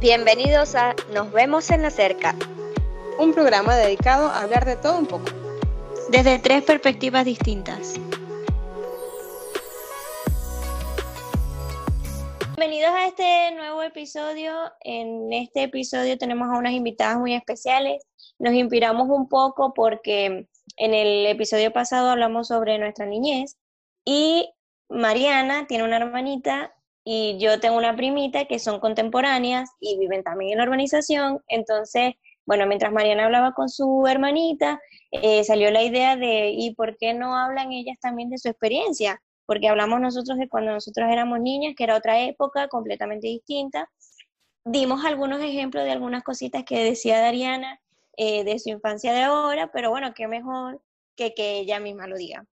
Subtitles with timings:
[0.00, 2.32] Bienvenidos a Nos vemos en la cerca.
[3.18, 5.24] Un programa dedicado a hablar de todo un poco.
[6.08, 7.94] Desde tres perspectivas distintas.
[12.56, 14.52] Bienvenidos a este nuevo episodio.
[14.82, 18.06] En este episodio tenemos a unas invitadas muy especiales.
[18.38, 20.46] Nos inspiramos un poco porque
[20.76, 23.56] en el episodio pasado hablamos sobre nuestra niñez
[24.04, 24.48] y
[24.88, 26.72] Mariana tiene una hermanita
[27.10, 31.42] y yo tengo una primita que son contemporáneas y viven también en la urbanización.
[31.48, 32.12] Entonces,
[32.44, 34.78] bueno, mientras Mariana hablaba con su hermanita,
[35.10, 39.22] eh, salió la idea de, ¿y por qué no hablan ellas también de su experiencia?
[39.46, 43.88] Porque hablamos nosotros de cuando nosotros éramos niñas, que era otra época completamente distinta.
[44.66, 47.80] Dimos algunos ejemplos de algunas cositas que decía Dariana
[48.18, 50.82] eh, de su infancia de ahora, pero bueno, qué mejor
[51.16, 52.44] que que ella misma lo diga.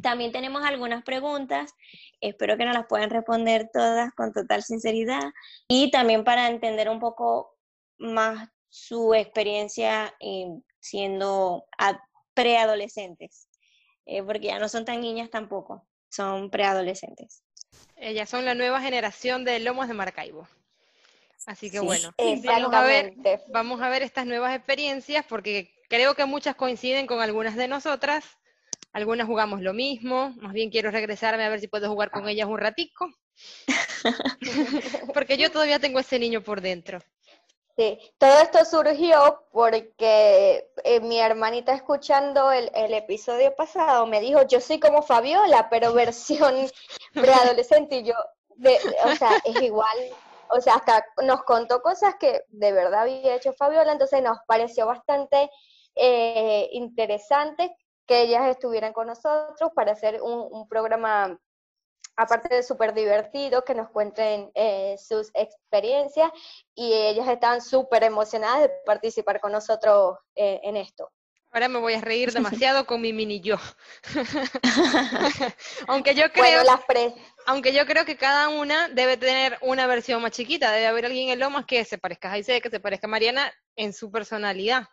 [0.00, 1.74] También tenemos algunas preguntas,
[2.20, 5.22] espero que nos las puedan responder todas con total sinceridad
[5.68, 7.58] y también para entender un poco
[7.98, 10.48] más su experiencia eh,
[10.80, 11.66] siendo
[12.32, 13.48] preadolescentes,
[14.06, 17.42] eh, porque ya no son tan niñas tampoco, son preadolescentes.
[17.96, 20.48] Ellas son la nueva generación de Lomos de Maracaibo.
[21.46, 23.14] Así que bueno, vamos a, ver,
[23.48, 28.38] vamos a ver estas nuevas experiencias porque creo que muchas coinciden con algunas de nosotras
[28.92, 32.48] algunas jugamos lo mismo, más bien quiero regresarme a ver si puedo jugar con ellas
[32.48, 33.08] un ratico,
[35.14, 36.98] porque yo todavía tengo ese niño por dentro.
[37.74, 44.60] Sí, todo esto surgió porque eh, mi hermanita escuchando el, episodio pasado me dijo, yo
[44.60, 46.54] soy como Fabiola, pero versión
[47.14, 48.14] preadolescente, y yo,
[49.04, 49.96] o sea, es igual,
[50.50, 54.84] o sea, hasta nos contó cosas que de verdad había hecho Fabiola, entonces nos pareció
[54.84, 55.50] bastante
[55.94, 57.74] eh, interesante
[58.12, 61.38] que ellas estuvieran con nosotros para hacer un, programa,
[62.14, 66.30] aparte de súper divertido, que nos cuenten eh, sus experiencias
[66.74, 71.10] y ellas estaban súper emocionadas de participar con nosotros eh, en esto.
[71.52, 73.56] Ahora me voy a reír demasiado con mi mini yo.
[75.88, 76.64] aunque yo creo,
[77.46, 81.30] aunque yo creo que cada una debe tener una versión más chiquita, debe haber alguien
[81.30, 84.84] en Lomas que se parezca a Jaise, que se parezca a Mariana en su personalidad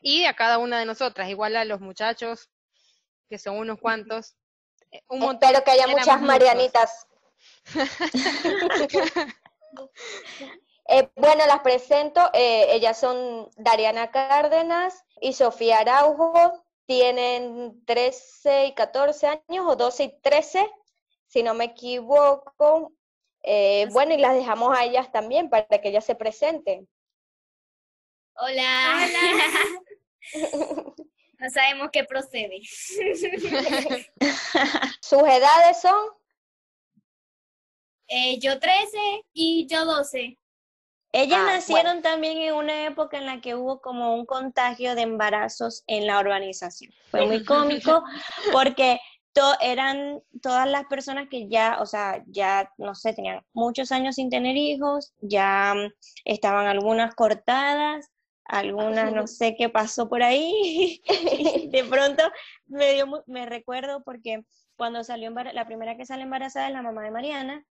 [0.00, 2.50] y a cada una de nosotras, igual a los muchachos,
[3.28, 4.36] que son unos cuantos.
[4.90, 7.06] Eh, Espero que haya muchas Marianitas.
[10.90, 12.30] Eh, bueno, las presento.
[12.32, 16.64] Eh, ellas son Dariana Cárdenas y Sofía Araujo.
[16.86, 20.66] Tienen 13 y 14 años, o 12 y 13,
[21.26, 22.94] si no me equivoco.
[23.90, 26.88] bueno, y las dejamos a ellas también para que ellas se presenten.
[28.36, 29.04] Hola.
[29.04, 29.82] Hola.
[31.40, 32.60] No sabemos qué procede.
[35.00, 35.94] ¿Sus edades son?
[38.08, 38.98] Eh, yo 13
[39.34, 40.36] y yo 12.
[41.12, 45.02] Ellas ah, nacieron también en una época en la que hubo como un contagio de
[45.02, 46.92] embarazos en la urbanización.
[47.12, 48.02] Fue muy cómico
[48.50, 48.98] porque
[49.60, 54.30] eran todas las personas que ya, o sea, ya, no sé, tenían muchos años sin
[54.30, 55.92] tener hijos, ya mm,
[56.24, 58.10] estaban algunas cortadas,
[58.48, 61.00] algunas no sé qué pasó por ahí.
[61.70, 62.24] de pronto
[62.66, 64.42] me dio, me recuerdo porque
[64.76, 67.64] cuando salió la primera que sale embarazada es la mamá de Mariana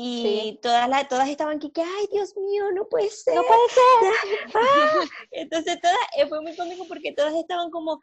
[0.00, 3.60] y todas las todas estaban aquí que ay Dios mío no puede ser no puede
[3.68, 4.34] ser.
[4.54, 5.04] ¡Ah!
[5.32, 7.98] entonces todas eh, fue muy cómico porque todas estaban como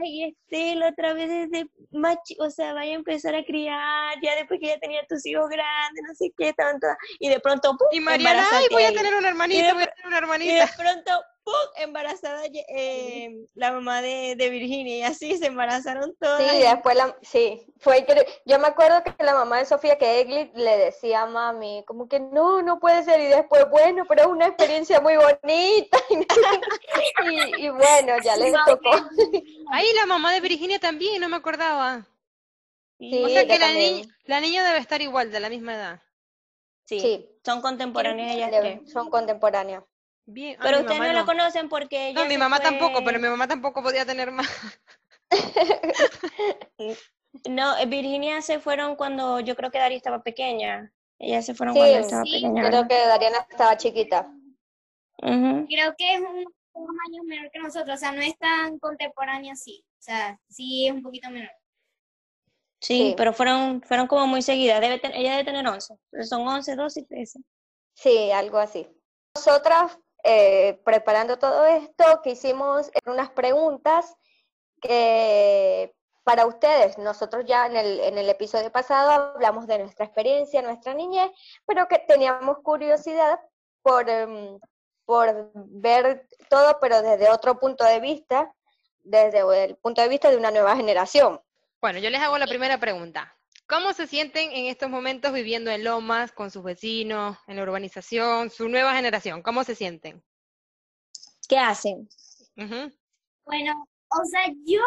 [0.00, 4.60] ay Estela otra vez desde machi o sea vaya a empezar a criar ya después
[4.60, 7.98] que ya tenía tus hijos grandes no sé qué estaban todas y de pronto y
[7.98, 11.10] Mariana ay voy a tener una hermanita voy a tener una hermanita y de pronto
[11.44, 11.54] ¡pum!
[11.76, 16.40] embarazada eh, la mamá de, Virginia y así se embarazaron todas.
[16.40, 18.06] Sí, después la, sí, fue
[18.46, 22.08] yo me acuerdo que la mamá de Sofía que Egli le decía a mami como
[22.08, 25.98] que no, no puede ser y después bueno, pero es una experiencia muy bonita
[27.58, 28.90] y, bueno, ya les tocó.
[29.70, 32.06] Ahí la mamá de Virginia también, no me acordaba.
[32.98, 36.00] o sea que la niña, la niña debe estar igual, de la misma edad.
[36.84, 39.82] Sí, son contemporáneas ellas Son contemporáneas.
[40.26, 40.56] Bien.
[40.60, 43.82] Pero ustedes no, la conocen porque ella No, mi mamá tampoco, pero mi mamá tampoco
[43.82, 44.48] podía tener más.
[47.48, 50.92] no, eh, Virginia se fueron cuando yo creo que Daria estaba pequeña.
[51.18, 52.68] Ellas se fueron cuando estaba sí, pequeña.
[52.68, 54.30] Creo que Dariana estaba chiquita.
[55.18, 59.52] Creo que es un, un año menor que nosotros, o sea, no es tan contemporánea
[59.52, 59.84] así.
[59.98, 61.50] O sea, sí es un poquito menor.
[62.80, 64.80] Sí, pero fueron, fueron como muy seguidas.
[64.80, 65.94] Debe ella debe tener 11.
[66.22, 67.40] Son 11, 12 y 13.
[67.94, 68.86] Sí, algo así.
[69.34, 74.16] Nosotras eh, preparando todo esto, que hicimos unas preguntas
[74.80, 75.94] que
[76.24, 80.94] para ustedes, nosotros ya en el, en el episodio pasado hablamos de nuestra experiencia, nuestra
[80.94, 81.30] niñez,
[81.66, 83.38] pero que teníamos curiosidad
[83.82, 84.58] por, em,
[85.04, 88.50] por ver todo, pero desde otro punto de vista,
[89.02, 91.40] desde el punto de vista de una nueva generación.
[91.82, 93.36] Bueno, yo les hago la primera pregunta.
[93.66, 98.50] ¿Cómo se sienten en estos momentos viviendo en Lomas, con sus vecinos, en la urbanización,
[98.50, 99.42] su nueva generación?
[99.42, 100.22] ¿Cómo se sienten?
[101.48, 102.08] ¿Qué hacen?
[102.56, 104.82] Bueno, o sea, yo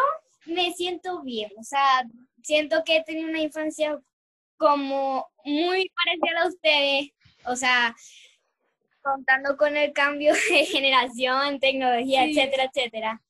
[0.46, 2.04] me siento bien, o sea,
[2.42, 4.00] siento que he tenido una infancia
[4.56, 7.10] como muy parecida a ustedes,
[7.46, 7.94] o sea,
[9.02, 13.22] contando con el cambio de generación, tecnología, etcétera, etcétera.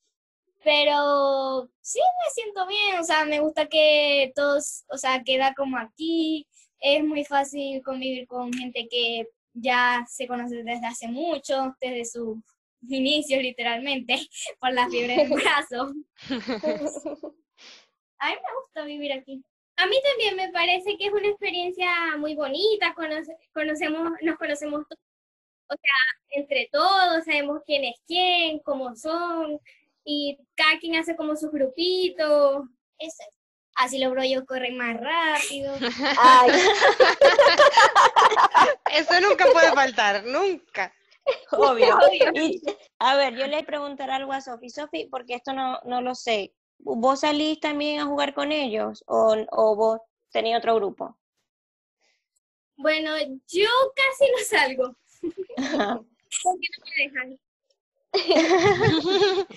[0.63, 5.77] Pero sí me siento bien, o sea, me gusta que todos, o sea, queda como
[5.77, 6.47] aquí,
[6.79, 12.37] es muy fácil convivir con gente que ya se conoce desde hace mucho, desde sus
[12.87, 14.15] inicios literalmente,
[14.59, 15.93] por la fiebre del brazo.
[18.21, 19.41] A mí me gusta vivir aquí.
[19.77, 22.93] A mí también me parece que es una experiencia muy bonita,
[23.53, 25.01] conocemos, nos conocemos todos,
[25.69, 29.57] o sea, entre todos, sabemos quién es quién, cómo son,
[30.11, 32.63] y cada quien hace como sus grupitos.
[32.97, 33.23] Eso
[33.75, 35.73] Así los brollos corren más rápido.
[38.93, 40.93] Eso nunca puede faltar, nunca.
[41.51, 41.97] Obvio.
[42.97, 44.69] a ver, yo le preguntaré algo a Sofi.
[44.69, 46.53] Sofi, porque esto no, no lo sé.
[46.79, 49.99] ¿Vos salís también a jugar con ellos o, o vos
[50.31, 51.17] tenés otro grupo?
[52.75, 53.15] Bueno,
[53.47, 54.97] yo casi no salgo.
[56.43, 57.39] porque no me dejan.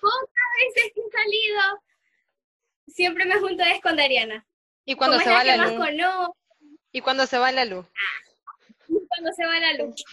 [0.00, 1.60] Pocas veces que he salido,
[2.86, 4.46] siempre me junto a con Dariana.
[4.84, 5.72] ¿Y cuando se va la luz?
[6.92, 7.86] ¿Y cuando se va la luz?
[9.08, 10.04] cuando se va la luz.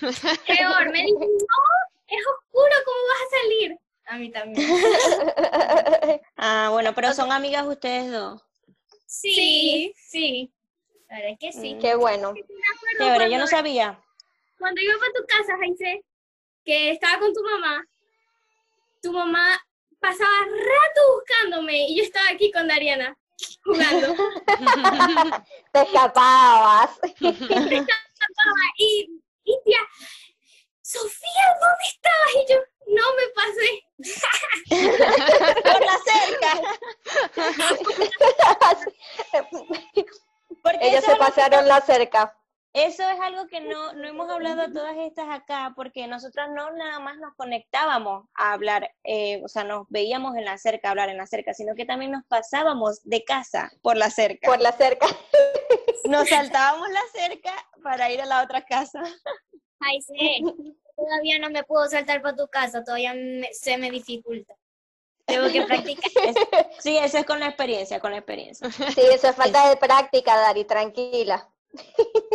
[0.47, 3.79] Peor, me dicen, no, es oscuro, ¿cómo vas a salir?
[4.07, 4.67] A mí también.
[6.37, 8.41] ah, bueno, pero son amigas ustedes dos.
[9.05, 10.51] Sí, sí.
[11.09, 11.75] La verdad que sí.
[11.75, 11.79] Mm.
[11.79, 12.33] Qué bueno.
[12.97, 13.99] Chévere, yo no sabía.
[14.59, 16.03] Cuando iba para tu casa, Jaise,
[16.65, 17.85] que estaba con tu mamá,
[19.01, 19.63] tu mamá
[19.99, 23.15] pasaba rato buscándome y yo estaba aquí con Dariana
[23.63, 24.15] jugando.
[25.71, 26.99] Te escapabas.
[27.19, 27.85] Te escapaba
[28.77, 29.79] y, y tía,
[30.81, 32.35] Sofía, ¿dónde estabas?
[32.35, 32.57] Y yo,
[32.87, 33.69] no me pasé.
[35.63, 36.51] Por la cerca.
[40.81, 42.37] Ellos se pasaron la cerca.
[42.75, 46.71] Eso es algo que no, no hemos hablado a todas estas acá, porque nosotras no
[46.73, 51.07] nada más nos conectábamos a hablar, eh, o sea, nos veíamos en la cerca, hablar
[51.07, 54.45] en la cerca, sino que también nos pasábamos de casa por la cerca.
[54.45, 55.07] Por la cerca.
[56.09, 57.51] Nos saltábamos la cerca
[57.81, 59.01] para ir a la otra casa.
[59.79, 60.43] Ay, sí.
[60.95, 63.15] Todavía no me puedo saltar para tu casa, todavía
[63.53, 64.53] se me dificulta.
[65.25, 66.11] Tengo que practicar.
[66.79, 68.69] sí, eso es con la experiencia, con la experiencia.
[68.69, 71.49] Sí, eso es falta de práctica, Dari, tranquila.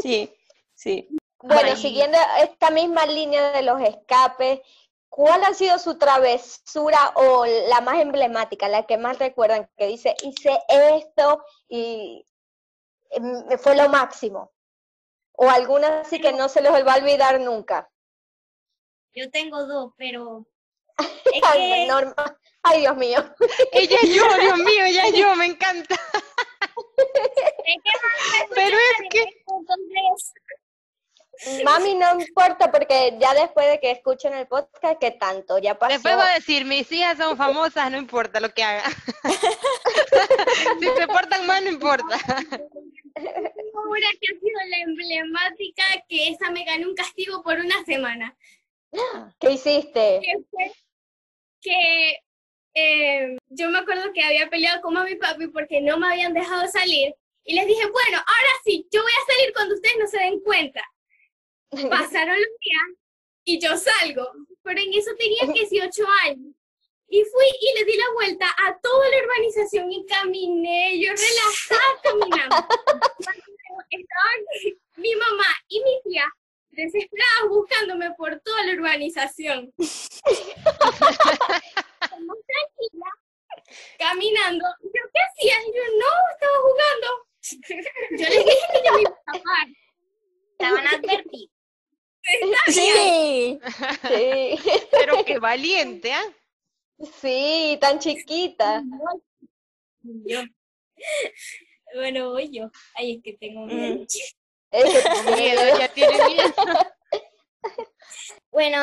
[0.02, 0.32] Sí,
[0.74, 1.08] sí.
[1.42, 4.60] Bueno, siguiendo esta misma línea de los escapes,
[5.08, 10.14] ¿cuál ha sido su travesura o la más emblemática, la que más recuerdan, que dice,
[10.22, 12.24] hice esto y
[13.20, 14.52] me fue lo máximo?
[15.32, 17.90] ¿O alguna así que no se les va a olvidar nunca?
[19.14, 20.46] Yo tengo dos, pero...
[21.44, 21.88] Ay,
[22.62, 23.18] Ay, Dios mío.
[23.72, 25.96] Ella es yo, Dios mío, ella es yo, me encanta.
[28.54, 29.24] Pero es que...
[31.64, 35.58] Mami, no importa porque ya después de que escuchen el podcast, ¿qué tanto?
[35.58, 35.94] Ya pasó.
[35.94, 38.84] Después va a decir, mis hijas son famosas, no importa lo que haga.
[40.80, 42.16] si se portan mal, no importa.
[43.74, 48.36] Ahora que ha sido la emblemática que esa me ganó un castigo por una semana.
[49.38, 50.20] ¿Qué hiciste?
[51.62, 52.18] Que,
[52.74, 56.34] eh, yo me acuerdo que había peleado con mami y papi porque no me habían
[56.34, 57.14] dejado salir
[57.50, 60.38] y les dije, bueno, ahora sí, yo voy a salir cuando ustedes no se den
[60.38, 60.84] cuenta.
[61.90, 62.96] Pasaron los días
[63.42, 64.30] y yo salgo,
[64.62, 66.54] pero en eso tenía 18 años.
[67.08, 72.00] Y fui y le di la vuelta a toda la urbanización y caminé, yo relajada
[72.04, 72.56] caminando.
[73.90, 74.44] Estaban
[74.98, 76.32] mi mamá y mi tía
[76.68, 79.72] desesperadas buscándome por toda la urbanización.
[82.10, 83.10] Como tranquila,
[83.98, 84.66] caminando.
[84.82, 85.56] ¿Yo qué hacía?
[85.74, 87.29] yo no, estaba jugando.
[87.42, 89.68] Yo les dije que yo me iba a tapar.
[90.52, 91.50] Estaban advertidos.
[92.66, 93.58] Sí.
[94.08, 94.58] sí.
[94.90, 96.24] Pero qué valiente, ¿ah?
[97.20, 98.82] Sí, tan chiquita.
[100.02, 100.42] Yo.
[101.94, 102.70] Bueno, voy yo.
[102.94, 104.04] Ay, es que tengo miedo.
[104.04, 104.06] Mm.
[105.36, 106.54] miedo, ya tiene miedo.
[108.52, 108.78] Bueno,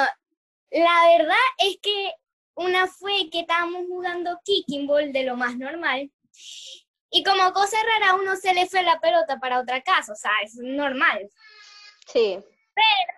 [0.70, 2.12] la verdad es que
[2.56, 6.10] una fue que estábamos jugando kicking ball de lo más normal
[7.10, 10.16] y como cosa rara, a uno se le fue la pelota para otra casa, o
[10.16, 11.30] sea, es normal.
[12.08, 12.38] Sí.
[12.76, 13.18] Pero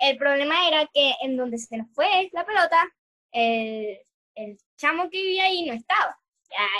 [0.00, 2.80] el problema era que en donde se nos fue la pelota,
[3.32, 3.98] el,
[4.34, 6.18] el chamo que vivía ahí no estaba.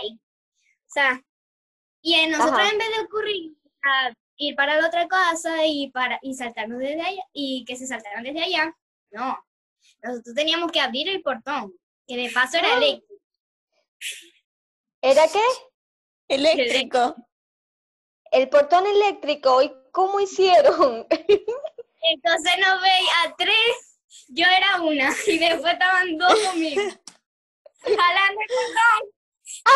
[0.00, 0.12] Ahí.
[0.14, 1.22] O sea,
[2.00, 2.70] y en nosotros Ajá.
[2.70, 3.52] en vez de ocurrir
[3.82, 7.86] a ir para la otra casa y para y saltarnos desde allá y que se
[7.86, 8.74] saltaran desde allá,
[9.10, 9.36] no.
[10.02, 11.74] Nosotros teníamos que abrir el portón,
[12.06, 12.76] que de paso era Ah.
[12.76, 13.14] eléctrico.
[15.02, 15.42] ¿Era qué?
[16.28, 17.16] Eléctrico.
[18.30, 19.62] El portón eléctrico.
[19.62, 21.06] ¿Y cómo hicieron?
[21.10, 26.82] Entonces nos veía a tres, yo era una, y después estaban dos conmigo.
[27.80, 29.02] Jalando el portón.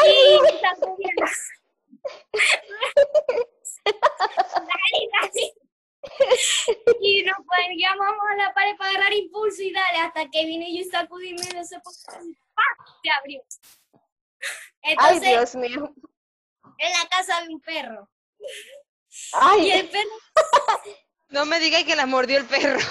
[0.07, 1.25] y sacudiendo.
[4.55, 5.55] Dale, dale.
[7.01, 10.81] Y nos poníamos a la pared para agarrar impulso y dale, hasta que vine yo
[10.81, 12.31] y sacudíme de ese portón.
[12.31, 12.97] y ¡pam!
[13.03, 13.43] Se abrió.
[14.99, 15.95] Ay, Dios mío.
[16.79, 18.09] En la casa había un perro.
[18.39, 18.45] Y
[19.35, 20.11] Ay, el perro
[21.29, 22.79] No me digáis que la mordió el perro.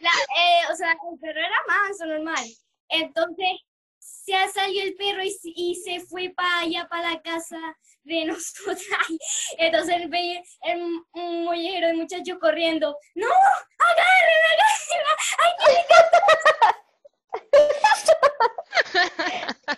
[0.00, 2.44] La- eh, o sea, el perro era manso, normal.
[2.88, 3.48] Entonces,
[3.98, 7.58] se salió el perro y, se- y se fue para allá, para la casa
[8.04, 9.06] de nosotras.
[9.58, 12.96] Entonces, veía el, un mollejero de muchachos corriendo.
[13.14, 13.26] ¡No!
[13.78, 15.16] ¡Agárrenla, agárrenla!
[15.38, 15.52] ¡Ay,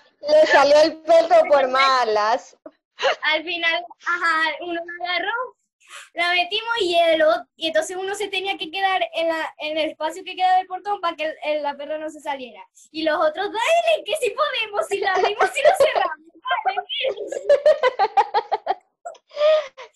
[0.21, 2.57] le salió el perro por malas.
[3.23, 5.57] Al final, ajá, uno la agarró,
[6.15, 9.79] la metimos y, el, ot- y entonces uno se tenía que quedar en, la, en
[9.79, 12.63] el espacio que queda del portón para que el- el- la perra no se saliera.
[12.91, 16.27] Y los otros, dale, que si podemos, si la abrimos y lo cerramos.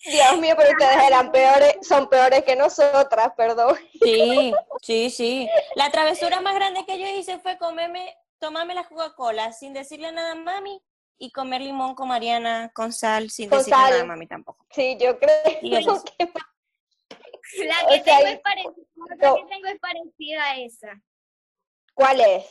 [0.05, 3.77] Dios mío, pero ustedes eran peores, son peores que nosotras, perdón.
[4.01, 5.49] Sí, sí, sí.
[5.75, 10.33] La travesura más grande que yo hice fue comerme, tomarme la Coca-Cola sin decirle nada
[10.33, 10.79] a mami
[11.17, 13.89] y comer limón con Mariana con sal sin Con decirle sal.
[13.91, 14.65] nada a mami tampoco.
[14.71, 15.79] Sí, yo creo que La
[17.85, 19.35] O que, sea, tengo es parecida, la no.
[19.35, 21.01] que tengo es parecida a esa.
[21.93, 22.45] ¿Cuál es?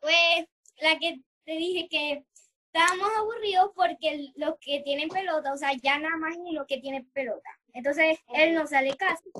[0.00, 0.46] Pues
[0.80, 2.24] la que te dije que
[2.72, 7.04] estábamos aburridos porque los que tienen pelota, o sea, ya nada más uno que tiene
[7.12, 7.48] pelota.
[7.72, 9.30] Entonces, él no sale casi.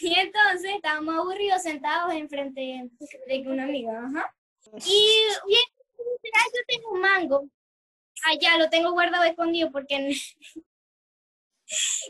[0.00, 2.88] Y entonces estábamos aburridos sentados enfrente
[3.26, 4.34] de una amiga, ajá.
[4.84, 5.62] Y bien,
[6.34, 7.48] ah, yo tengo un mango.
[8.24, 9.96] Allá lo tengo guardado escondido porque...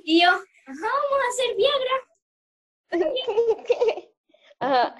[0.04, 2.08] y yo, ajá, vamos a hacer Viagra.
[4.60, 4.96] Ajá.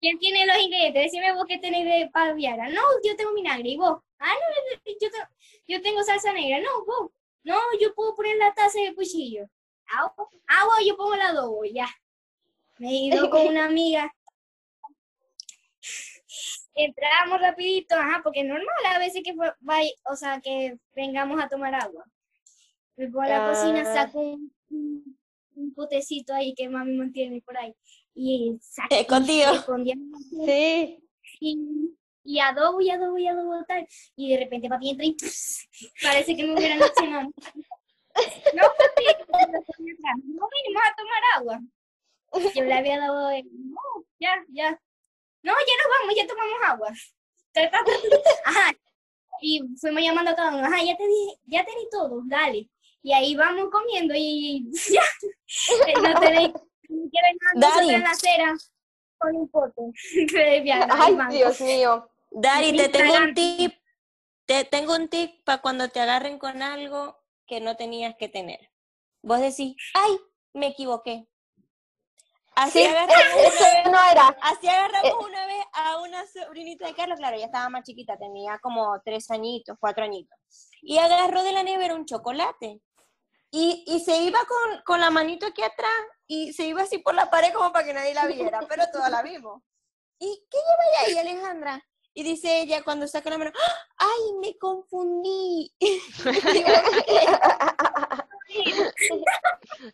[0.00, 1.04] ¿Quién tiene los ingredientes?
[1.04, 2.68] Decime vos qué tenés de para Viagra.
[2.68, 3.70] No, yo tengo vinagre.
[3.70, 4.02] ¿Y vos?
[4.18, 5.08] Ah, no, yo,
[5.66, 6.60] yo tengo salsa negra.
[6.60, 7.10] No, vos.
[7.44, 9.48] No, yo puedo poner la taza de cuchillo.
[9.92, 11.88] Ah, vos, ah, yo pongo el adobo, ya.
[12.78, 14.12] Me he ido con una amiga.
[16.74, 21.42] Entramos rapidito, ajá, porque es normal a veces que fue- vay- o sea, que vengamos
[21.42, 22.04] a tomar agua.
[22.96, 23.50] Me pongo a la Ah.
[23.52, 25.18] cocina, saco un, un,
[25.54, 27.74] un potecito ahí que mami mantiene por ahí.
[28.14, 29.52] Y saco Escondido.
[30.46, 30.98] Sí.
[31.40, 31.58] y,
[32.24, 33.86] y adobo y adobo y adobo tal.
[34.16, 35.16] Y de repente papi entra y
[36.02, 37.30] parece que me hubieran accionado.
[38.54, 41.60] No, no vinimos a tomar agua.
[42.54, 43.80] Yo le había dado el, no,
[44.18, 44.70] ya, ya.
[45.42, 46.92] No, ya nos vamos, ya tomamos agua.
[48.44, 48.72] Ajá.
[49.40, 52.68] Y fuimos llamando a todos, ajá, ya te dije, ya te di todo, dale.
[53.02, 55.02] Y ahí vamos comiendo y ya.
[56.02, 56.52] No tenéis
[56.88, 58.54] ni que ver nada en la acera
[59.18, 59.82] con un pote
[60.32, 61.16] de Ay.
[61.30, 62.08] Dios mío.
[62.30, 63.72] Dari, te tengo un tip.
[64.44, 68.70] Te tengo un tip para cuando te agarren con algo que no tenías que tener.
[69.22, 70.18] Vos decís, ay,
[70.52, 71.26] me equivoqué.
[72.54, 73.24] Así Sí, agarramos
[73.86, 74.36] una vez, era.
[74.40, 78.58] así agarramos una vez a una sobrinita de Carlos, claro, ya estaba más chiquita, tenía
[78.60, 80.38] como tres añitos, cuatro añitos.
[80.80, 82.80] Y agarró de la nevera un chocolate.
[83.50, 85.90] Y, y se iba con, con la manito aquí atrás
[86.26, 89.10] y se iba así por la pared como para que nadie la viera, pero todas
[89.10, 89.62] la vimos.
[90.18, 91.86] ¿Y qué lleva ahí, Alejandra?
[92.16, 93.72] Y dice ella cuando saca la mano, ¡Ah!
[93.98, 95.70] ¡ay, me confundí!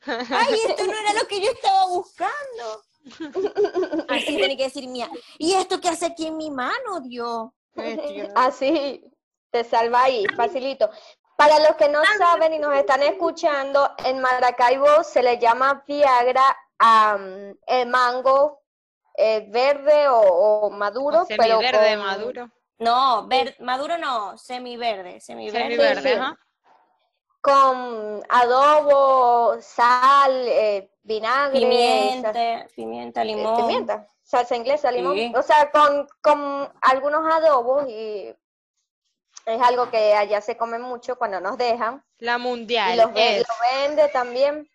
[0.06, 2.84] ¡Ay, esto no era lo que yo estaba buscando!
[4.08, 5.10] Así tiene que decir mía.
[5.36, 7.50] ¿Y esto qué hace aquí en mi mano, Dios?
[8.36, 9.04] Así,
[9.50, 10.90] te salva ahí, facilito.
[11.36, 16.56] Para los que no saben y nos están escuchando, en Maracaibo se le llama Viagra
[16.78, 18.61] am, el mango
[19.14, 22.50] eh, verde o, o maduro, pero Semiverde, con, maduro.
[22.78, 25.58] No, ver- maduro no, semiverde, semiverde.
[25.60, 26.18] Semiverde, sí.
[26.18, 26.36] ajá.
[27.40, 33.56] con adobo, sal, eh, vinagre, sal- Pimienta, pimienta, eh, limón.
[33.56, 35.32] pimienta, salsa inglesa, limón, Sí.
[35.36, 38.34] o sea, con, con algunos adobos y
[39.44, 43.38] es algo que allá se come mucho cuando nos dejan La y mundial los ve-
[43.40, 44.68] es lo vende también.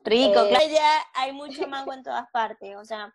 [0.00, 3.14] Rico, Eh, claro, ya hay mucho mango en todas partes, o sea,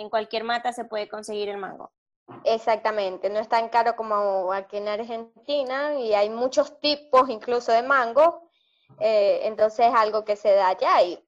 [0.00, 1.90] en cualquier mata se puede conseguir el mango.
[2.44, 7.82] Exactamente, no es tan caro como aquí en Argentina y hay muchos tipos incluso de
[7.82, 8.50] mango,
[9.00, 11.24] eh, entonces es algo que se da allá y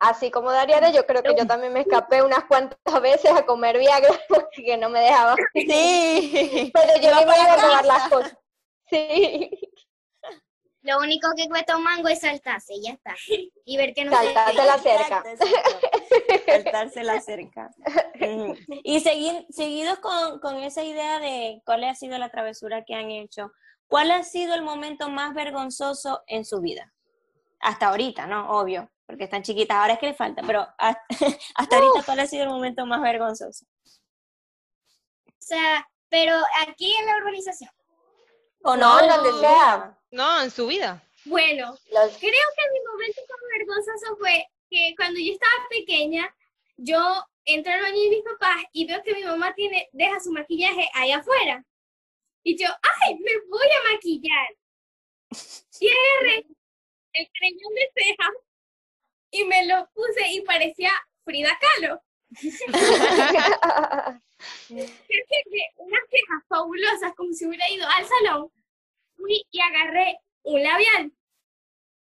[0.00, 3.78] así como Dariana, yo creo que yo también me escapé unas cuantas veces a comer
[3.78, 6.70] Viagra porque no me dejaba, Sí.
[6.74, 8.36] pero yo me iba a robar las cosas.
[8.90, 9.50] Sí,
[10.82, 13.14] Lo único que cuesta un mango es saltarse, y ya está.
[13.64, 15.22] Y ver que no se saltarse la cerca.
[16.46, 17.70] Saltarse la cerca.
[18.84, 23.10] Y segui- seguidos con, con esa idea de cuál ha sido la travesura que han
[23.10, 23.52] hecho,
[23.88, 26.92] ¿cuál ha sido el momento más vergonzoso en su vida?
[27.60, 28.50] Hasta ahorita, ¿no?
[28.50, 31.02] Obvio, porque están chiquitas, ahora es que les falta, pero hasta,
[31.54, 33.64] hasta ahorita, ¿cuál ha sido el momento más vergonzoso?
[35.26, 36.34] O sea, pero
[36.66, 37.70] aquí en la urbanización.
[38.64, 39.98] O No, no, donde sea.
[40.12, 41.02] No, en su vida.
[41.24, 46.34] Bueno, Los- creo que mi momento más vergonzoso fue que cuando yo estaba pequeña,
[46.76, 46.98] yo
[47.44, 50.88] entro al baño de mis papás y veo que mi mamá tiene, deja su maquillaje
[50.94, 51.64] ahí afuera.
[52.44, 52.68] Y yo,
[53.06, 54.48] ¡ay, me voy a maquillar!
[55.80, 56.46] Y agarré
[57.14, 58.30] el creyón de ceja
[59.30, 60.90] y me lo puse y parecía
[61.24, 62.02] Frida Kahlo.
[64.68, 68.50] Unas cejas fabulosas, como si hubiera ido al salón.
[69.16, 71.12] Fui y agarré un labial,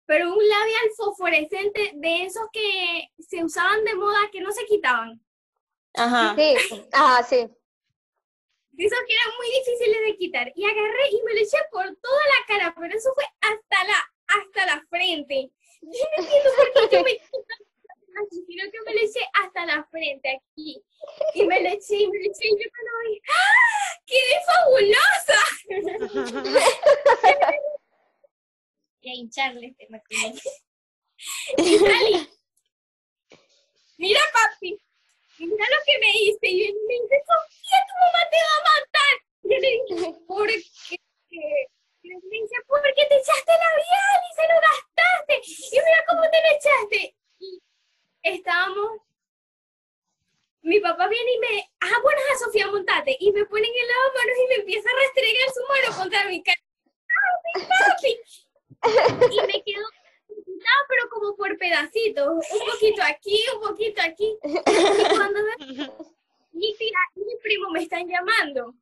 [0.06, 5.22] pero un labial fosforescente de esos que se usaban de moda que no se quitaban.
[5.94, 6.36] Ajá.
[6.36, 6.56] Sí,
[6.94, 7.48] ah, sí.
[8.72, 10.52] De esos que eran muy difíciles de quitar.
[10.56, 14.14] Y agarré y me lo eché por toda la cara, pero eso fue hasta la,
[14.28, 15.52] hasta la frente.
[15.82, 17.12] Yo no entiendo por qué yo me
[18.24, 20.84] así, sino que me lo eché hasta la frente aquí.
[21.34, 23.98] Y me lo eché y me lo eché y yo cuando vi, ¡ah!
[24.06, 25.40] ¡Quedé fabulosa!
[29.02, 30.50] y a hincharle este maquillaje.
[31.58, 32.30] y salí.
[33.98, 34.82] Mira, papi,
[35.40, 36.48] mira lo que me hice.
[36.48, 39.16] Y él me dice, Sofía, tu mamá te va a matar.
[39.44, 40.98] Y yo le dije, ¿por qué?
[42.04, 45.36] Y me dice, porque te echaste labial y se lo gastaste.
[45.46, 47.16] Y mira cómo te lo echaste.
[47.40, 47.62] Y
[48.24, 49.02] estábamos.
[50.64, 53.18] Mi papá viene y me, ah, bueno, a Sofía, montate.
[53.20, 56.62] Y me ponen el lavamanos y me empieza a restregar su mano contra mi cara.
[59.32, 59.86] Y me quedo
[60.28, 62.28] pintada, pero como por pedacitos.
[62.28, 64.38] Un poquito aquí, un poquito aquí.
[64.44, 66.12] Y cuando veo
[66.52, 68.76] mi tía y mi primo me están llamando.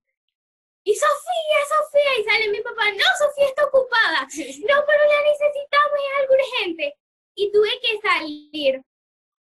[0.84, 4.21] Y Sofía, Sofía, y sale mi papá, no, Sofía está ocupada.
[4.21, 6.97] No, pero la necesitamos, es algo urgente.
[7.36, 8.82] Y tuve que salir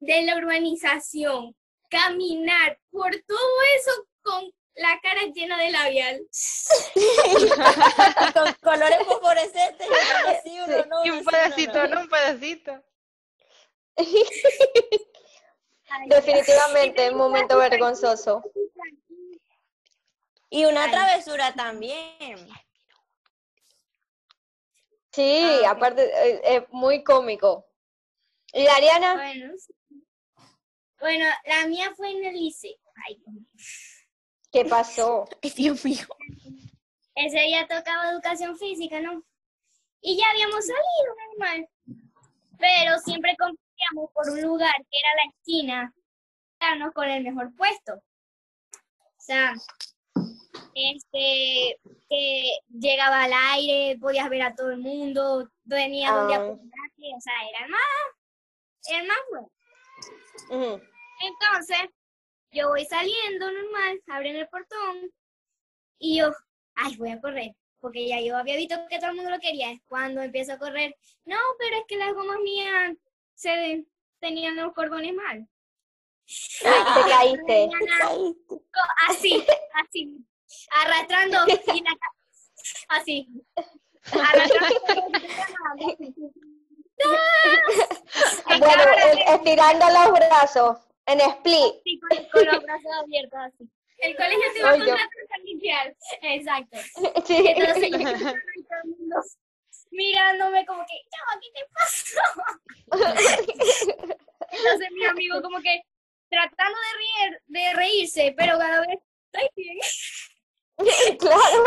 [0.05, 1.55] de la urbanización,
[1.89, 6.27] caminar por todo eso con la cara llena de labial.
[8.33, 9.87] Con colores fosforescentes
[10.45, 11.05] y uno no.
[11.05, 11.95] Y un uno pedacito, no.
[11.95, 12.01] ¿no?
[12.01, 12.83] Un pedacito.
[16.07, 18.41] Definitivamente, un momento vergonzoso.
[20.49, 20.91] Y una Ay.
[20.91, 22.47] travesura también.
[25.11, 27.67] Sí, Ah, aparte, eh, es muy cómico.
[28.53, 29.13] ¿Y Ariana?
[29.15, 29.73] Bueno, sí.
[31.03, 32.77] Bueno, la mía fue en el liceo.
[33.05, 33.45] Ay, Dios mío.
[34.53, 35.27] ¿Qué pasó?
[35.41, 36.07] Ay, Dios mío.
[37.13, 39.21] Ese día tocaba educación física, ¿no?
[39.99, 41.69] Y ya habíamos salido, normal.
[42.57, 45.93] Pero siempre competíamos por un lugar que era la esquina,
[46.93, 47.95] con el mejor puesto.
[47.95, 49.53] O sea,
[50.73, 57.19] este, que llegaba al aire, podías ver a todo el mundo, venía donde apuntarte, o
[57.19, 57.81] sea, era el más,
[58.87, 59.51] el más bueno.
[60.49, 60.92] Ujú.
[61.23, 61.89] Entonces,
[62.51, 65.12] yo voy saliendo normal, abren el portón
[65.97, 66.33] y yo,
[66.75, 69.71] ay, voy a correr, porque ya yo había visto que todo el mundo lo quería.
[69.71, 72.93] Es cuando empiezo a correr, no, pero es que las gomas mías
[73.36, 73.86] se
[74.19, 75.47] tenían los cordones mal.
[76.25, 77.69] Te caíste.
[79.07, 80.25] Así, así,
[80.71, 81.38] arrastrando
[81.73, 81.91] y la
[82.89, 83.27] así,
[84.12, 84.77] arrastrando.
[88.49, 88.83] En Bueno,
[89.27, 91.73] estirando los brazos en split.
[91.83, 93.69] Sí, con, con los brazos abiertos así.
[93.99, 95.95] El colegio te va a contratar para limpiar.
[96.21, 96.77] Exacto.
[97.25, 97.37] Sí.
[97.47, 98.35] Entonces yo todo
[98.83, 99.15] el mundo
[99.91, 102.21] mirándome como que, chava, ¿qué te pasó?
[104.51, 105.83] Entonces mi amigo como que
[106.29, 108.99] tratando de reír, de reírse, pero cada vez
[109.31, 109.77] estoy bien.
[111.19, 111.63] Claro.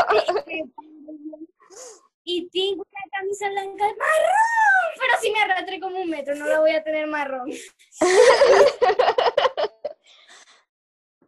[2.29, 6.59] Y tengo una camisa blanca marrón, pero sí me arrastré como un metro, no la
[6.59, 7.51] voy a tener marrón.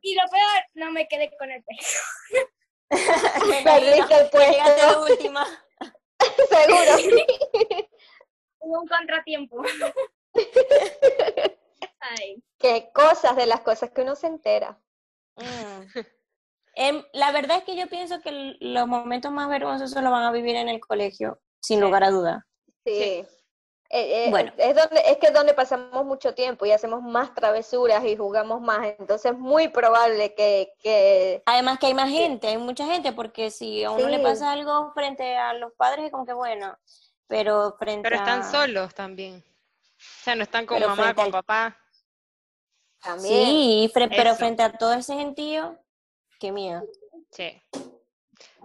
[0.00, 1.80] Y lo peor, no me quedé con el pelo.
[3.64, 5.44] Perdiste el Llegaste de puesto, última.
[6.48, 7.88] seguro.
[8.60, 9.62] Hubo un contratiempo.
[12.00, 12.42] Ay.
[12.58, 14.80] Qué cosas de las cosas que uno se entera.
[15.36, 16.00] Mm.
[16.80, 20.30] Em, la verdad es que yo pienso que los momentos más vergonzosos los van a
[20.30, 21.84] vivir en el colegio, sin Sí.
[21.84, 22.46] lugar a duda.
[22.84, 23.26] Sí.
[23.90, 24.52] Eh, eh, Bueno.
[24.58, 28.60] es, donde, es que es donde pasamos mucho tiempo y hacemos más travesuras y jugamos
[28.60, 28.86] más.
[28.98, 33.50] Entonces es muy probable que, que Además que hay más gente, hay mucha gente, porque
[33.50, 36.76] si a uno le pasa algo frente a los padres es como que bueno,
[37.26, 38.50] pero frente Pero están a...
[38.50, 39.36] solos también.
[39.38, 41.76] O sea, no están con Pero mamá, con al- papá.
[43.02, 43.46] también.
[43.46, 45.78] Sí, fre- pero frente a todo ese gentío,
[46.38, 46.82] qué miedo.
[47.30, 47.60] Sí.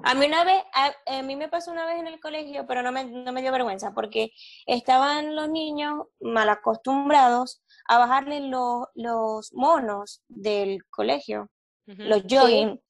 [0.04, 2.82] A mí una vez, a, a mí me pasó una vez en el colegio, pero
[2.84, 4.32] no me, no me dio vergüenza, porque
[4.66, 11.50] estaban los niños mal acostumbrados a bajarle los, los monos del colegio,
[11.86, 12.82] los jogging,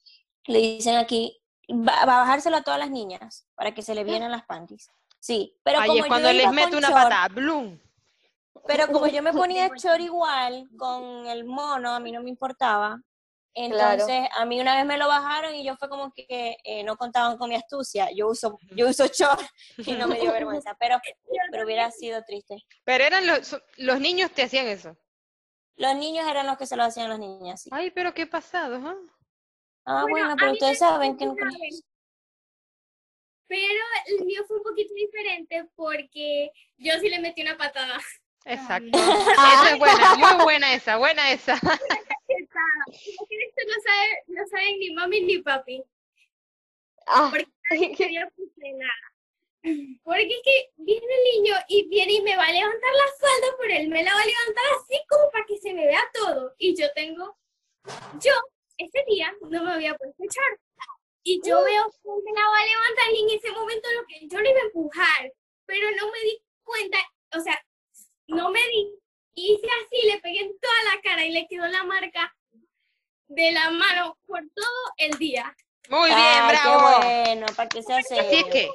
[0.47, 4.03] le dicen aquí, va, va a bajárselo a todas las niñas para que se le
[4.03, 4.89] vieran las panties.
[5.19, 7.27] Sí, pero Ahí como es cuando yo les meto una short, patada.
[7.29, 7.79] ¡Blum!
[8.67, 13.01] pero como yo me ponía short igual con el mono, a mí no me importaba.
[13.55, 14.01] Claro.
[14.01, 16.97] Entonces, a mí una vez me lo bajaron y yo fue como que eh, no
[16.97, 18.09] contaban con mi astucia.
[18.15, 19.41] Yo uso, yo uso short
[19.77, 20.99] y no me dio vergüenza, pero,
[21.51, 22.57] pero hubiera sido triste.
[22.83, 24.97] Pero eran los, los niños te hacían eso.
[25.75, 27.69] Los niños eran los que se lo hacían a los niños, sí.
[27.71, 28.95] Ay, pero qué pasado, ¿ah?
[29.85, 31.83] Ah, Bueno, pero ustedes saben que vez.
[33.47, 37.99] Pero el mío fue un poquito diferente porque yo sí le metí una patada.
[38.45, 38.89] Exacto.
[38.97, 41.59] Esa es buena, muy buena esa, buena esa.
[43.17, 45.83] Porque esto no, sabe, no saben ni mami ni papi.
[47.07, 47.31] Ah,
[47.69, 49.13] Que yo puse nada.
[50.03, 53.57] Porque es que viene el niño y viene y me va a levantar la falda
[53.57, 53.87] por él.
[53.87, 56.53] Me la va a levantar así como para que se me vea todo.
[56.57, 57.37] Y yo tengo,
[58.19, 58.33] yo
[58.77, 60.59] ese día no me había puesto short.
[61.23, 64.27] Y yo veo que me la va a levantar y en ese momento lo que
[64.27, 65.33] yo le iba a empujar.
[65.65, 66.97] Pero no me di cuenta,
[67.33, 67.65] o sea,
[68.27, 68.99] no me di.
[69.35, 72.35] Hice así, le pegué en toda la cara y le quedó la marca
[73.35, 75.55] de la mano por todo el día.
[75.89, 76.99] Muy bien, Ay, bravo.
[77.01, 78.69] qué bueno, para que sea Así es que,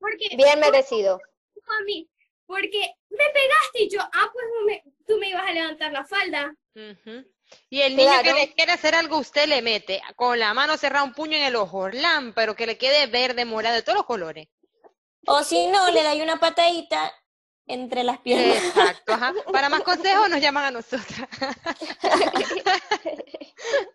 [0.00, 1.20] Porque bien merecido.
[1.68, 2.08] a mí,
[2.46, 6.54] porque me pegaste y yo, ah, pues me- tú me ibas a levantar la falda.
[7.70, 11.04] Y el niño que le quiere hacer algo, usted le mete con la mano cerrada
[11.04, 14.06] un puño en el ojo, lam, pero que le quede verde, morado, de todos los
[14.06, 14.48] colores.
[15.26, 17.12] O si no, le dais una patadita
[17.66, 18.56] entre las piernas.
[18.64, 19.32] Exacto, ajá.
[19.52, 21.28] Para más consejos nos llaman a nosotras.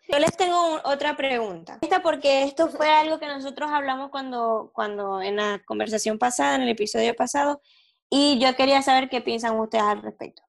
[0.09, 1.77] Yo les tengo un- otra pregunta.
[1.81, 6.63] Esta porque esto fue algo que nosotros hablamos cuando, cuando en la conversación pasada, en
[6.63, 7.61] el episodio pasado,
[8.09, 10.43] y yo quería saber qué piensan ustedes al respecto.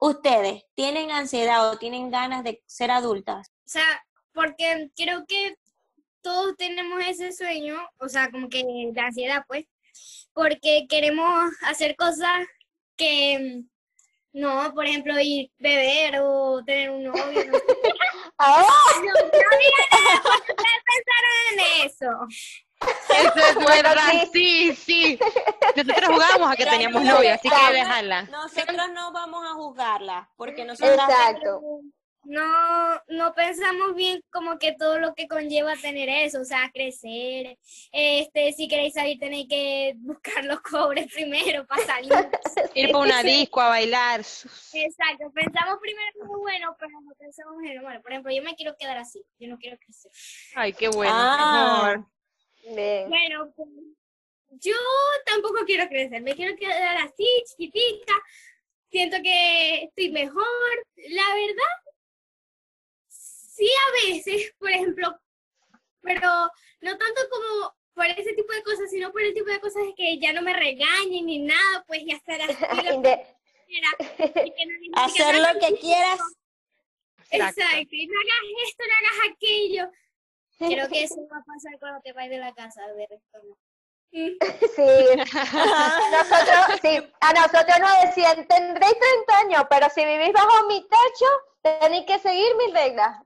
[0.00, 3.48] ¿Ustedes tienen ansiedad o tienen ganas de ser adultas?
[3.66, 5.56] O sea, porque creo que
[6.20, 9.66] todos tenemos ese sueño, o sea, como que de ansiedad, pues,
[10.32, 12.46] porque queremos hacer cosas
[12.96, 13.62] que,
[14.32, 17.44] no, por ejemplo, ir beber o tener un novio.
[17.46, 17.64] No, sé.
[18.40, 22.08] Ah, no, no ustedes pensaron en eso.
[22.80, 25.18] Eso es Bueno, verdad, sí, sí.
[25.74, 28.22] Nosotros jugábamos a que teníamos no, novio, así que déjala.
[28.22, 31.60] Nosotros no vamos a juzgarla, porque nosotros Exacto.
[32.28, 37.58] No, no pensamos bien como que todo lo que conlleva tener eso, o sea, crecer.
[37.90, 42.12] Este, si queréis salir tenéis que buscar los cobres primero para salir.
[42.74, 44.20] Ir para una disco a bailar.
[44.20, 48.02] Exacto, pensamos primero en lo bueno, pero no pensamos en lo malo.
[48.02, 50.12] Por ejemplo, yo me quiero quedar así, yo no quiero crecer.
[50.54, 51.14] Ay, qué bueno.
[51.14, 51.92] Ah.
[51.92, 52.06] amor.
[52.76, 53.08] Bien.
[53.08, 53.68] Bueno, pues,
[54.50, 54.76] yo
[55.24, 58.12] tampoco quiero crecer, me quiero quedar así, chiquitita.
[58.90, 60.44] Siento que estoy mejor.
[60.96, 61.87] La verdad,
[63.58, 65.18] sí a veces, por ejemplo,
[66.02, 66.30] pero
[66.80, 70.18] no tanto como por ese tipo de cosas, sino por el tipo de cosas que
[70.20, 73.88] ya no me regañen ni nada, pues ya estar así lo que Inde- quiera.
[74.46, 76.20] y que no- y que hacer lo que quieras.
[77.30, 77.60] Exacto.
[77.60, 79.90] Exacto, y no hagas esto, no hagas aquello.
[80.58, 83.56] Creo que eso va a pasar cuando te vayas de la casa, de resto no.
[84.10, 84.38] Mm.
[84.74, 85.16] Sí,
[86.12, 91.26] nosotros, sí, a nosotros nos decían, tendréis 30 años, pero si vivís bajo mi techo,
[91.62, 93.18] tenéis que seguir mis reglas.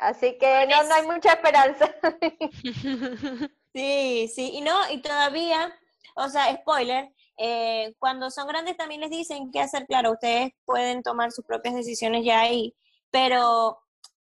[0.00, 1.94] Así que no, no hay mucha esperanza.
[3.72, 5.72] Sí, sí, y no, y todavía,
[6.16, 11.04] o sea, spoiler, eh, cuando son grandes también les dicen qué hacer, claro, ustedes pueden
[11.04, 12.74] tomar sus propias decisiones ya ahí,
[13.12, 13.78] pero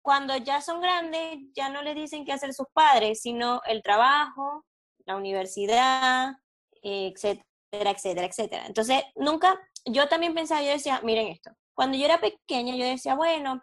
[0.01, 4.63] cuando ya son grandes ya no les dicen qué hacer sus padres, sino el trabajo,
[5.05, 6.37] la universidad,
[6.81, 8.65] eh, etcétera, etcétera, etcétera.
[8.65, 13.15] Entonces, nunca, yo también pensaba, yo decía, miren esto, cuando yo era pequeña yo decía,
[13.15, 13.61] bueno,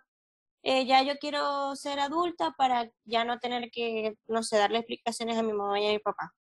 [0.63, 5.39] eh, ya yo quiero ser adulta para ya no tener que, no sé, darle explicaciones
[5.39, 6.35] a mi mamá y a mi papá.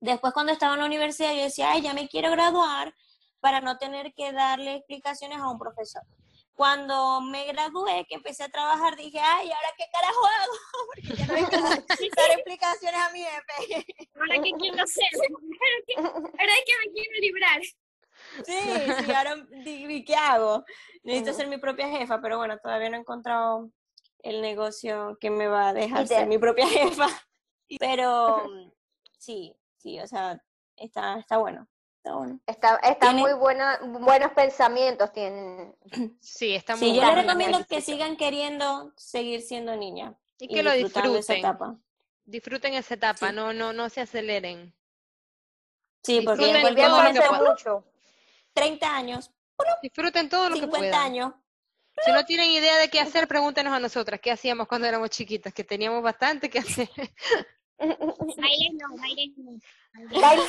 [0.00, 2.94] Después cuando estaba en la universidad yo decía, ay, ya me quiero graduar
[3.40, 6.02] para no tener que darle explicaciones a un profesor.
[6.54, 10.52] cuando me gradué, que empecé a trabajar, dije, ay, ¿ahora qué carajo hago?
[10.86, 13.86] Porque ya no hay que dar explicaciones a mi jefe.
[14.14, 17.60] Ahora qué quiero hacer, ahora que, ahora que me quiero librar.
[18.44, 18.52] Sí,
[19.04, 20.64] sí, ahora ¿qué hago?
[21.02, 23.70] Necesito ser mi propia jefa, pero bueno, todavía no he encontrado
[24.20, 27.06] el negocio que me va a dejar ser mi propia jefa.
[27.78, 28.46] Pero
[29.18, 30.42] sí, sí, o sea,
[30.76, 31.66] está, está bueno,
[31.96, 32.40] está bueno.
[32.46, 35.74] Está, está Tiene- muy buena, buenos pensamientos tienen.
[36.20, 40.62] Sí, está muy Sí, yo les recomiendo que sigan queriendo seguir siendo niña Y que
[40.62, 41.38] lo disfrutando esa disfruten.
[41.38, 41.76] etapa.
[42.24, 43.34] Disfruten esa etapa, Sí.
[43.34, 44.72] no, no, no se aceleren.
[46.04, 47.84] Sí, porque en Disfruten cualquier momento, mucho.
[48.54, 49.30] 30 años,
[49.82, 51.00] Disfruten todo lo que 50 puedan.
[51.00, 51.32] años,
[52.04, 55.52] Si no tienen idea de qué hacer, pregúntenos a nosotras qué hacíamos cuando éramos chiquitas,
[55.52, 56.88] que teníamos bastante que hacer.
[57.78, 59.52] Bailes no, bailes no.
[60.20, 60.42] Baile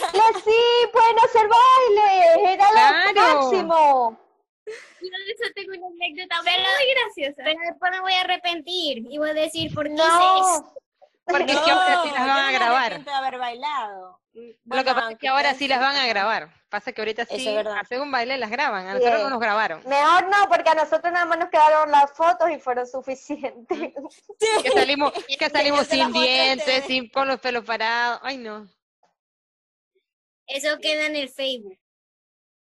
[0.43, 3.35] sí, pueden hacer baile, era lo Claro.
[3.41, 4.19] máximo.
[4.65, 7.41] Yo de eso tengo una anécdota muy graciosa.
[7.43, 10.63] Pero después me voy a arrepentir y voy a decir por qué hice eso.
[10.63, 10.73] No,
[11.25, 13.03] Porque es que No, ahora sí las van no a grabar.
[13.03, 14.19] de haber bailado.
[14.33, 16.49] Lo que Bueno, pasa es que ahora sí las van a grabar.
[16.73, 18.87] Pasa que ahorita sí, hacer un baile las graban.
[18.87, 19.83] A nosotros no nos grabaron.
[19.87, 23.77] mejor no, porque a nosotros nada más nos quedaron las fotos y fueron suficientes.
[24.63, 28.21] Que salimos, que salimos sin dientes, sin, con los pelos parados.
[28.23, 28.67] Ay, no.
[30.47, 31.77] Eso queda en el Facebook.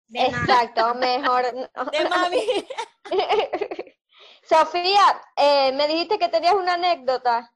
[0.09, 0.27] De.
[0.27, 1.47] Exacto, mejor.
[1.75, 1.85] no.
[1.87, 2.67] De mami.
[4.43, 7.51] Sofía, eh, me dijiste que tenías una anécdota.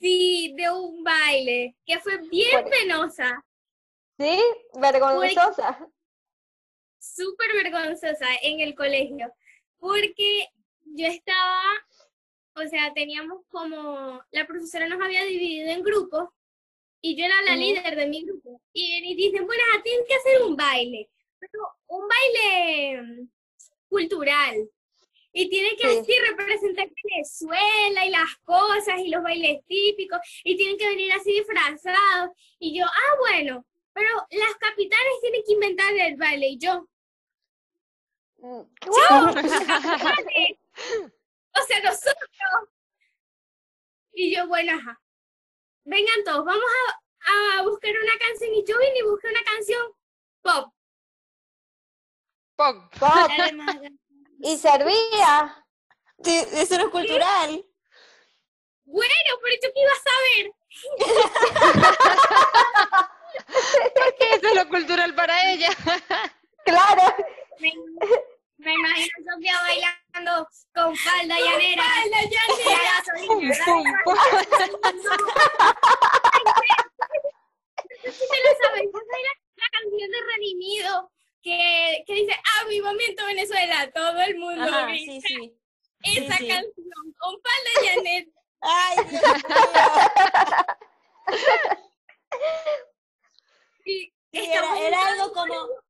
[0.00, 2.68] Sí, de un baile que fue bien Bueno.
[2.68, 3.44] penosa,
[4.18, 4.38] ¿Sí?
[4.74, 5.88] Vergonzosa.
[6.98, 9.32] súper vergonzosa en el colegio,
[9.78, 10.48] porque
[10.84, 11.62] yo estaba,
[12.56, 16.28] o sea, teníamos como, la profesora nos había dividido en grupos
[17.02, 18.62] y yo era la líder de mi grupo.
[18.72, 23.28] Y, y dicen, bueno, tienes que hacer un baile, pero un baile mm,
[23.88, 24.70] cultural.
[25.36, 25.98] Y tiene que Sí.
[25.98, 31.32] así representar Venezuela y las cosas y los bailes típicos y tienen que venir así
[31.32, 32.30] disfrazados.
[32.60, 36.86] Y yo, ah, bueno, pero las capitales tienen que inventar el baile y yo,
[38.38, 38.60] Mm,
[39.10, 39.40] "Vale".
[41.54, 42.68] o sea, nosotros.
[44.12, 45.00] Y yo, bueno, ajá.
[45.84, 48.52] Vengan todos, vamos a, a buscar una canción.
[48.54, 49.86] Y yo vine y busqué una canción
[50.42, 50.74] pop.
[52.56, 53.76] Pop, Además,
[54.40, 55.64] Y servía.
[56.22, 57.64] Sí, eso no es cultural.
[58.84, 60.52] bueno, pero yo qué iba a saber.
[63.94, 65.68] Porque eso es lo cultural para ella.
[66.66, 67.02] Claro.
[67.58, 67.70] Me,
[68.56, 71.82] me imagino Sofía bailando con falda llanera.
[71.82, 73.02] Falda llanera.
[73.26, 74.16] Pum, pum, pum.
[78.02, 81.10] si se lo saben, la, la canción de Redimido
[81.42, 85.58] que, que dice Avivamiento Venezuela, todo el mundo Ajá, grita sí, sí.
[86.02, 86.48] esa sí.
[86.48, 88.26] canción con falda llanera.
[88.62, 89.32] Ay, Dios mío.
[93.84, 95.84] Y Sí, estamos era, era en algo todo- como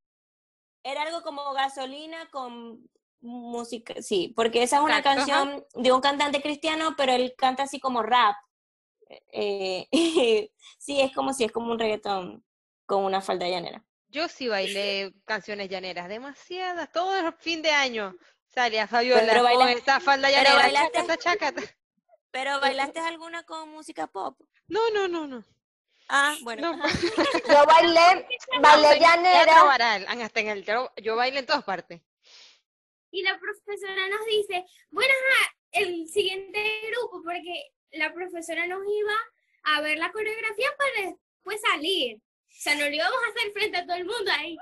[0.87, 2.89] era algo como gasolina con
[3.21, 7.63] música, sí, porque esa es una Exacto, canción de un cantante cristiano, pero él canta
[7.65, 8.37] así como rap.
[9.33, 9.89] Eh,
[10.79, 12.45] sí, es como si es como un reggaetón
[12.87, 13.85] con una falda llanera.
[14.09, 18.15] Yo sí bailé canciones llaneras, demasiadas, todo el fin de año.
[18.47, 21.63] Salía Fabiola Pero con baila- esta falda pero llanera, bailaste- chacata, chacata.
[22.31, 24.39] Pero ¿bailaste alguna con música pop?
[24.69, 25.45] No, no, no, no.
[26.09, 26.77] Ah, bueno.
[26.77, 26.99] No, ajá.
[27.49, 28.27] Yo bailé,
[28.61, 29.63] bailé llanera.
[29.65, 32.03] Baral, hasta en el teatro- yo bailé en todas partes.
[33.11, 39.15] Y la profesora nos dice, bueno, ajá, el siguiente grupo, porque la profesora nos iba
[39.65, 42.17] a ver la coreografía para después salir.
[42.17, 44.57] O sea, no lo íbamos a hacer frente a todo el mundo ahí.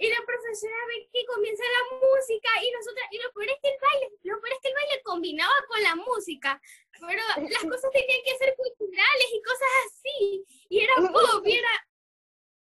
[0.00, 3.68] Y la profesora ve que comienza la música y nosotras, y lo peor es que
[3.68, 6.60] el baile, lo peor es que el baile combinaba con la música,
[6.92, 10.44] pero las cosas tenían que ser culturales y cosas así.
[10.68, 11.86] Y era pop, y era...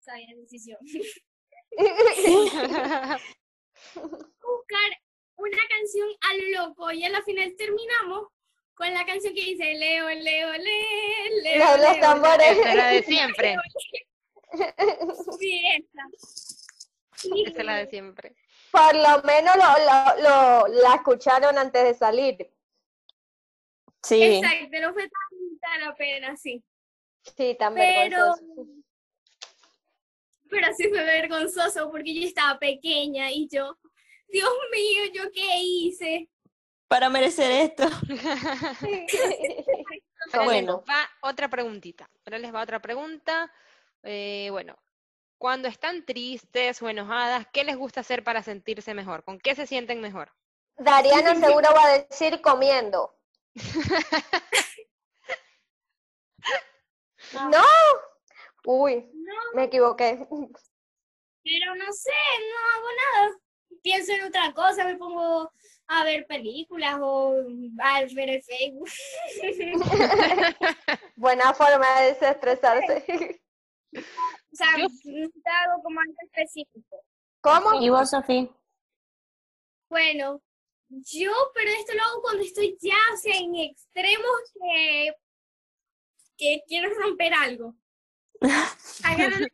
[0.01, 0.79] Sabía decisión.
[4.43, 4.91] buscar
[5.37, 8.29] una canción a lo loco y a la final terminamos
[8.75, 10.63] con la canción que dice Leo, Leo, Leo,
[11.43, 11.59] Leo.
[11.59, 12.59] Los- Leo, tambores.
[12.75, 13.57] La de siempre.
[15.39, 16.03] Sí, esa.
[17.47, 18.35] Esa es la de siempre.
[18.71, 22.51] Por lo menos lo, lo, lo- la escucharon antes de salir.
[24.03, 24.23] Sí.
[24.23, 26.63] Exacto, no fue tan, tan apenas, sí.
[27.37, 28.67] Sí, tan Pero, vergonzoso.
[30.51, 33.79] pero sí fue vergonzoso porque yo estaba pequeña y yo,
[34.29, 36.29] Dios mío, ¿yo qué hice?
[36.89, 37.85] Para merecer esto.
[40.45, 40.83] Bueno.
[40.87, 42.09] les va otra preguntita.
[42.25, 43.53] Ahora les va otra pregunta.
[44.05, 44.77] Eh, bueno,
[45.43, 49.25] cuando están tristes o enojadas, ¿qué les gusta hacer para sentirse mejor?
[49.25, 50.31] ¿Con qué se sienten mejor?
[50.77, 53.19] Dariana seguro va a decir comiendo.
[57.33, 57.65] No.
[58.67, 60.29] Uy, No, me equivoqué.
[60.29, 63.37] pero no sé, no hago nada.
[63.83, 65.51] Pienso en otra cosa, me pongo
[65.87, 67.35] a ver películas o
[67.81, 68.91] a ver el Facebook.
[71.17, 73.41] Buena forma de desestresarse.
[74.53, 77.05] O sea, Yo- hago como algo específico.
[77.41, 77.81] ¿Cómo?
[77.83, 78.49] ¿Y vos, Sofía?
[79.89, 80.43] Bueno,
[80.89, 85.13] yo, pero esto lo hago cuando estoy ya, o sea, en extremos que,
[86.37, 87.75] que quiero romper algo.
[89.05, 89.51] Agarro las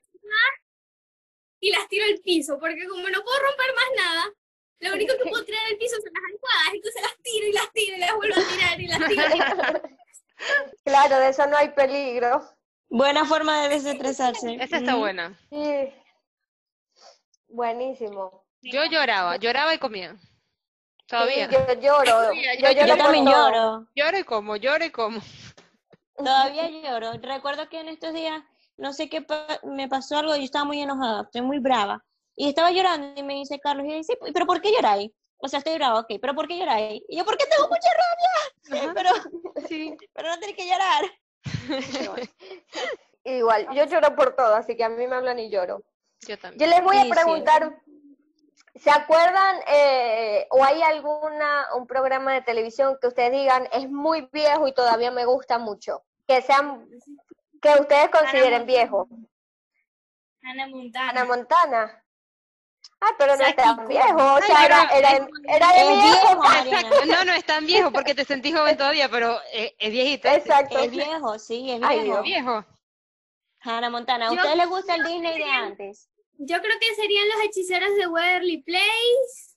[1.60, 4.32] y las tiro al piso, porque como no puedo romper más nada,
[4.80, 7.72] lo único que puedo tirar al piso son las almohadas, entonces las tiro y las
[7.72, 9.88] tiro y las vuelvo a tirar y las tiro.
[10.84, 12.40] Claro, de eso no hay peligro.
[12.90, 14.54] Buena forma de desestresarse.
[14.60, 15.38] Esa está buena.
[15.50, 15.92] Sí.
[17.48, 18.44] Buenísimo.
[18.62, 20.16] Yo lloraba, lloraba y comía.
[21.06, 21.48] Todavía.
[21.48, 22.32] Sí, yo lloro.
[22.34, 23.34] Yo, yo- lloro Yo por también todo.
[23.50, 23.86] lloro.
[23.94, 25.20] Lloro y como, lloro y como.
[26.16, 27.12] Todavía lloro.
[27.22, 28.42] Recuerdo que en estos días,
[28.76, 32.04] no sé qué pa- me pasó algo, yo estaba muy enojada, estoy muy brava.
[32.36, 35.10] Y estaba llorando y me dice Carlos, y dice, ¿pero por qué lloráis?
[35.38, 37.02] O sea, estoy brava, ok, ¿pero por qué lloráis?
[37.08, 39.10] Y yo, porque tengo mucha rabia, Ajá, pero,
[39.68, 39.96] Sí.
[40.14, 41.04] pero no tenés que llorar.
[43.24, 45.82] Igual, yo lloro por todo, así que a mí me hablan y lloro.
[46.26, 46.58] Yo también.
[46.58, 47.10] Yo les voy a sí.
[47.10, 47.82] preguntar,
[48.74, 54.28] ¿se acuerdan eh, o hay alguna un programa de televisión que ustedes digan es muy
[54.32, 56.02] viejo y todavía me gusta mucho?
[56.26, 56.88] Que sean
[57.60, 58.64] que ustedes consideren Montana.
[58.64, 59.08] viejo.
[60.42, 61.10] Ana Montana.
[61.10, 62.04] Ana Montana.
[63.00, 65.88] Ah, pero no es tan viejo, o Ay, sea, era, era, es- era de Es
[65.88, 67.06] mi viejo.
[67.06, 70.28] No, no es tan viejo porque te sentís joven todavía, pero eh, es viejito.
[70.28, 70.78] Exacto.
[70.80, 72.22] Es viejo, sí, es Ay, viejo.
[72.22, 72.22] Dios.
[72.24, 72.64] Viejo.
[73.60, 76.08] Hannah Montana, ¿a ustedes les gusta el Disney de antes?
[76.38, 79.56] Yo creo que serían los hechiceros de Waverly Place.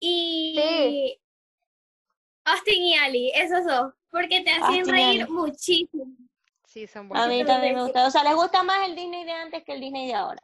[0.00, 1.20] Y Sí.
[2.44, 3.92] Austin y Ali, esos dos.
[4.10, 6.06] Porque te Austin y reír muchísimo.
[6.66, 7.28] Sí, son A buenos.
[7.28, 8.06] mí también me gusta.
[8.06, 10.40] O sea, ¿les gusta más el Disney de antes que el Disney de ahora?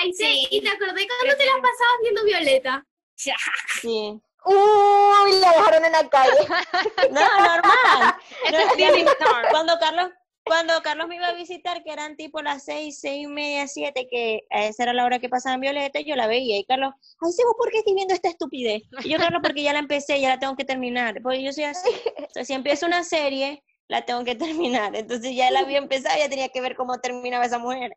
[0.00, 0.46] Ay, sí.
[0.50, 2.86] ¿Y te acordé cuando te las pasabas viendo Violeta?
[3.80, 4.20] Sí.
[4.44, 6.30] Uy, la dejaron en la calle.
[7.10, 8.14] No, normal.
[8.44, 9.48] Ese es Star.
[9.50, 10.10] Cuando Carlos,
[10.44, 14.06] cuando Carlos me iba a visitar, que eran tipo las seis, seis y media, siete,
[14.08, 16.56] que a esa era la hora que pasaba en Violeta, yo la veía.
[16.58, 18.82] Y Carlos, ay, sí, ¿vos por qué estoy viendo esta estupidez?
[19.02, 21.20] Y yo, Carlos, porque ya la empecé, ya la tengo que terminar.
[21.22, 21.90] Porque yo soy así.
[22.18, 24.94] O sea, si empiezo una serie, la tengo que terminar.
[24.94, 27.96] Entonces ya la había empezado, ya tenía que ver cómo terminaba esa mujer.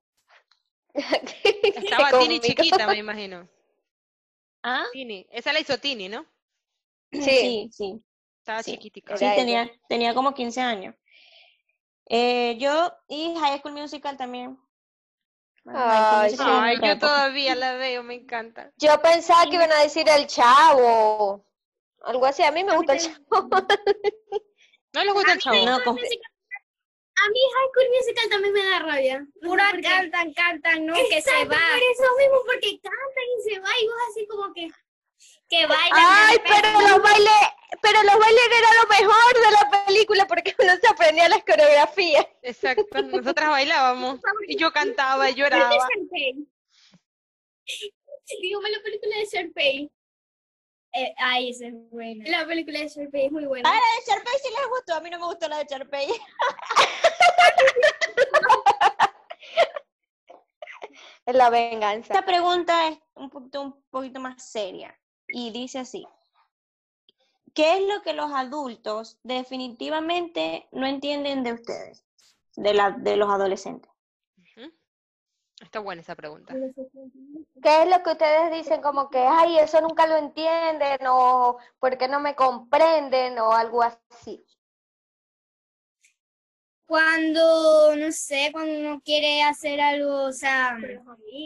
[0.93, 3.47] Estaba Tini chiquita, me imagino.
[4.63, 4.85] ¿Ah?
[4.91, 5.25] Tini.
[5.31, 6.25] Esa la hizo Tini, ¿no?
[7.11, 7.21] Sí.
[7.21, 8.03] Sí, sí.
[8.39, 8.71] Estaba Sí.
[8.73, 9.17] chiquitica.
[9.17, 10.95] Sí, tenía, tenía como 15 años.
[12.05, 14.59] Eh, yo, y High School Musical también.
[15.63, 18.71] Bueno, Ay, Musical Ay, yo todavía la veo, me encanta.
[18.77, 21.45] Yo pensaba que iban a decir el chavo.
[22.01, 23.49] Algo así, a mí me gusta el chavo.
[24.93, 25.65] ¿No les gusta el chavo?
[25.65, 25.97] No, con-
[27.21, 29.27] A mí High School Musical también me da rabia.
[29.41, 30.93] Pura cantan, cantan, ¿no?
[30.93, 31.57] que se va.
[31.57, 34.69] Por eso mismo, porque cantan y se va y vos así como que,
[35.49, 35.99] que bailan.
[35.99, 37.41] Ay, pero los bailes,
[37.81, 42.25] pero los bailes era lo mejor de la película porque uno se aprendía las coreografías.
[42.41, 44.19] Exacto, nosotras bailábamos.
[44.47, 45.75] Y yo cantaba y ¿Viste lloraba.
[45.75, 46.47] Sharpay?
[48.41, 49.91] Dígame la película de Sharpay.
[50.93, 52.25] Eh, ay, esa es buena.
[52.29, 53.69] La película de Sharpay es muy buena.
[53.69, 56.07] Ah, la de Sharpay sí les gustó, a mí no me gustó la de Sharpay.
[61.25, 62.13] Es la venganza.
[62.13, 66.07] Esta pregunta es un poquito, un poquito más seria y dice así.
[67.53, 72.03] ¿Qué es lo que los adultos definitivamente no entienden de ustedes,
[72.55, 73.91] de, la, de los adolescentes?
[75.61, 76.53] Está buena esa pregunta.
[77.61, 81.97] ¿Qué es lo que ustedes dicen como que, ay, eso nunca lo entienden o por
[81.97, 84.43] qué no me comprenden o algo así?
[86.85, 90.75] Cuando, no sé, cuando uno quiere hacer algo, o sea,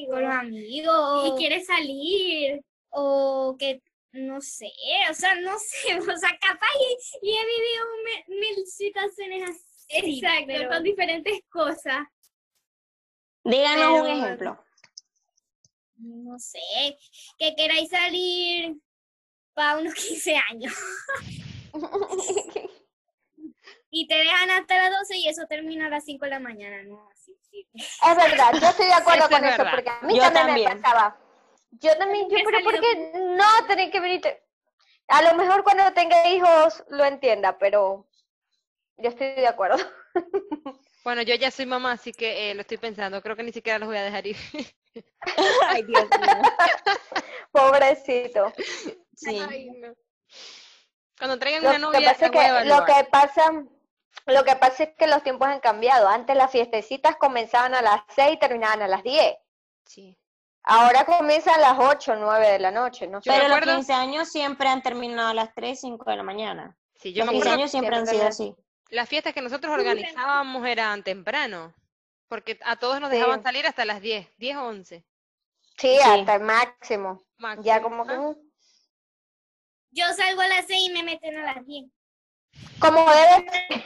[0.09, 3.82] con los amigos, y quiere salir, o que,
[4.14, 4.72] no sé,
[5.09, 10.45] o sea, no sé, o sea, capaz y, y he vivido mil situaciones así, Exacto,
[10.47, 12.07] pero- con diferentes cosas,
[13.43, 14.63] Díganos un ejemplo.
[15.97, 16.59] no sé,
[17.37, 18.75] que queráis salir
[19.53, 20.73] para unos 15 años
[23.89, 26.83] y te dejan hasta las 12 y eso termina a las 5 de la mañana,
[26.83, 27.09] ¿no?
[27.11, 27.67] Así, sí.
[27.75, 30.69] Es verdad, yo estoy de acuerdo es con eso porque a mí Yo también, también.
[30.69, 31.17] me pasaba.
[31.71, 34.43] Yo también, yo, pero ¿por qué no tenés que venirte?
[35.07, 38.07] A lo mejor cuando tenga hijos lo entienda, pero
[38.97, 39.77] yo estoy de acuerdo.
[41.03, 43.22] Bueno, yo ya soy mamá, así que eh, lo estoy pensando.
[43.22, 44.38] Creo que ni siquiera los voy a dejar ir.
[45.68, 46.41] Ay, Dios mío.
[47.51, 48.53] Pobre pobrecito.
[49.16, 49.39] Sí.
[49.49, 49.93] Ay, no.
[51.18, 53.64] Cuando traigan Lo una que novia, pasa es que lo que pasa
[54.26, 56.07] lo que pasa es que los tiempos han cambiado.
[56.07, 59.36] Antes las fiestecitas comenzaban a las 6 y terminaban a las 10.
[59.86, 60.18] Sí.
[60.64, 63.30] Ahora comienzan a las 8 o 9 de la noche, no sé.
[63.30, 66.78] Pero los recuerdo- 15 años siempre han terminado a las 3, 5 de la mañana.
[66.95, 68.55] Sí, yo Los me 15 acuerdo años siempre han sido así.
[68.93, 71.73] Las fiestas que nosotros organizábamos eran temprano.
[72.27, 73.43] Porque a todos nos dejaban Sí.
[73.43, 75.03] salir hasta las 10, 10 o 11.
[75.77, 75.99] Sí, Sí.
[76.01, 77.23] hasta el máximo.
[77.37, 77.63] máximo.
[77.65, 78.13] Ya como que...
[78.13, 78.35] Ah, mm,
[79.91, 81.85] Yo salgo a las 6 y me meten a las 10.
[82.79, 83.83] Como debe ser.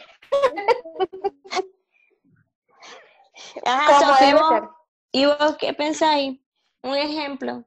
[3.66, 4.64] Ajá, Como Sofi, debe ¿vos- ser.
[5.12, 6.40] ¿Y vos qué pensáis?
[6.84, 7.66] Un ejemplo.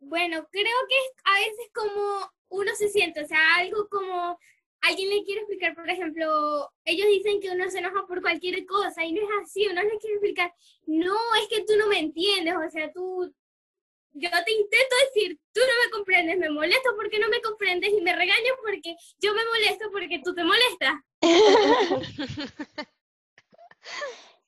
[0.00, 4.38] Bueno, creo que es a veces como uno se siente, o sea, algo como
[4.82, 9.04] alguien le quiere explicar, por ejemplo, ellos dicen que uno se enoja por cualquier cosa
[9.04, 10.52] y no es así, uno le quiere explicar,
[10.86, 13.32] no, es que tú no me entiendes, o sea, tú,
[14.12, 18.00] yo te intento decir, tú no me comprendes, me molesto porque no me comprendes y
[18.00, 20.94] me regañas porque yo me molesto porque tú te molestas.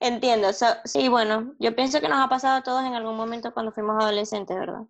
[0.00, 0.52] Entiendo.
[0.52, 3.70] so- sí, bueno, yo pienso que nos ha pasado a todos en algún momento cuando
[3.72, 4.82] fuimos adolescentes, ¿verdad?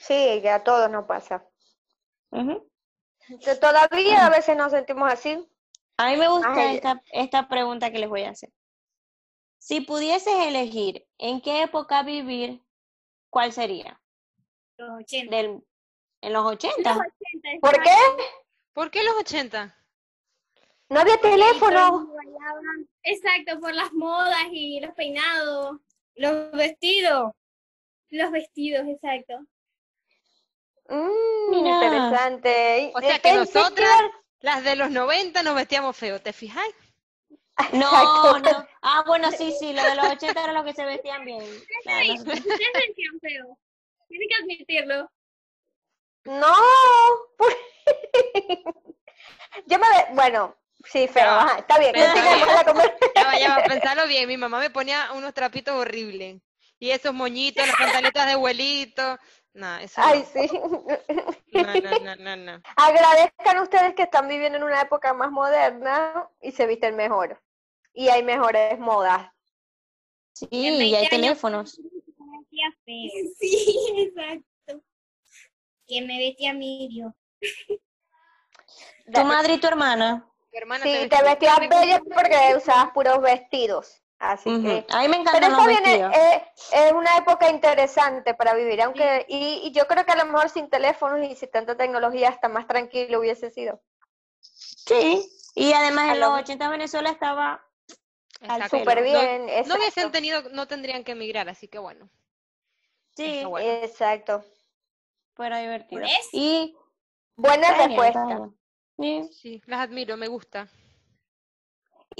[0.00, 1.46] Sí, que a todos nos pasa.
[2.30, 2.68] Ujú.
[3.44, 5.46] Que Todavía a veces nos sentimos así.
[5.96, 6.76] A mí me gusta Ay.
[6.76, 8.50] esta, esta pregunta que les voy a hacer.
[9.58, 12.62] Si pudieses elegir en qué época vivir,
[13.30, 14.00] ¿cuál sería?
[14.76, 15.36] Los 80.
[15.36, 15.62] Del,
[16.20, 16.94] ¿En los 80?
[16.94, 17.96] Los 80 ¿Por qué?
[18.72, 19.76] ¿Por qué los 80?
[20.88, 22.14] No había teléfono.
[23.02, 25.80] Exacto, por las modas y los peinados.
[26.14, 27.32] Los vestidos.
[28.10, 29.44] Los vestidos, exacto.
[30.88, 31.70] Mm, Mira.
[31.70, 32.92] interesante.
[32.94, 34.00] O sea Eh, que nosotras,
[34.40, 36.74] las de los 90, nos vestíamos feo, ¿te fijáis?
[37.72, 38.66] No, no.
[38.82, 41.40] Ah, bueno, sí, sí, lo de los 80 era lo que se vestían bien.
[41.82, 42.12] Claro.
[42.14, 43.58] Ustedes sentían feo.
[44.08, 45.10] Tienen que admitirlo.
[46.24, 46.54] No.
[47.36, 47.56] por-
[49.66, 50.04] Yo me ve...
[50.12, 51.24] Bueno, sí, feo.
[51.30, 51.92] Ajá, está bien.
[51.92, 53.10] Pero- continuemos la conversación.
[53.14, 54.28] Ya va, ya va, pensarlo bien.
[54.28, 56.40] Mi mamá me ponía unos trapitos horribles.
[56.78, 59.18] Y esos moñitos, las pantaletas de abuelito.
[59.54, 60.26] No, eso Ay, no.
[60.42, 60.50] sí.
[61.52, 62.62] No, no, no, no, no.
[62.76, 67.42] Agradezcan ustedes que están viviendo en una época más moderna y se visten mejor.
[67.92, 69.30] Y hay mejores modas.
[70.34, 71.80] Sí, y 20 hay teléfonos.
[72.84, 74.82] Sí, exacto.
[75.86, 77.14] Que me vestía medio.
[79.12, 80.28] Tu madre y tu hermana.
[80.50, 84.02] Mi hermana Sí, te vestía- vestías bella porque usabas puros vestidos.
[84.20, 84.84] Así que.
[84.90, 86.12] A mí me Pero encantan los está bien, vestidos.
[86.72, 90.48] es, una época interesante para vivir, aunque, y, y yo creo que a lo mejor
[90.50, 93.80] sin teléfonos y sin tanta tecnología hasta más tranquilo hubiese sido.
[94.40, 95.28] Sí.
[95.54, 97.64] Y además A en los lo- 80 Venezuela estaba.
[98.70, 99.74] Súper bien, No exacto.
[99.78, 102.08] hubiesen tenido, no tendrían que emigrar, así que bueno.
[103.16, 103.68] Sí, bueno.
[103.82, 104.44] Exacto.
[105.34, 106.02] fuera divertido.
[106.02, 106.28] Eso.
[106.32, 106.76] Y
[107.36, 108.48] Buena respuesta.
[108.96, 109.28] Sí.
[109.32, 110.68] Sí, las admiro, me gusta.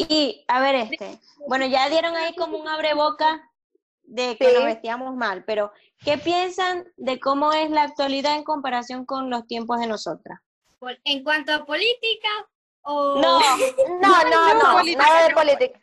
[0.01, 1.19] Y a ver este.
[1.49, 3.51] Bueno, ya dieron ahí como un abreboca
[4.03, 4.55] de que Sí.
[4.55, 5.73] nos vestíamos mal, pero
[6.05, 10.39] ¿qué piensan de cómo es la actualidad en comparación con los tiempos de nosotras?
[11.05, 12.29] En cuanto a política
[12.83, 13.21] o...
[13.21, 13.41] No,
[14.01, 15.81] No, no, no, política, nada de política.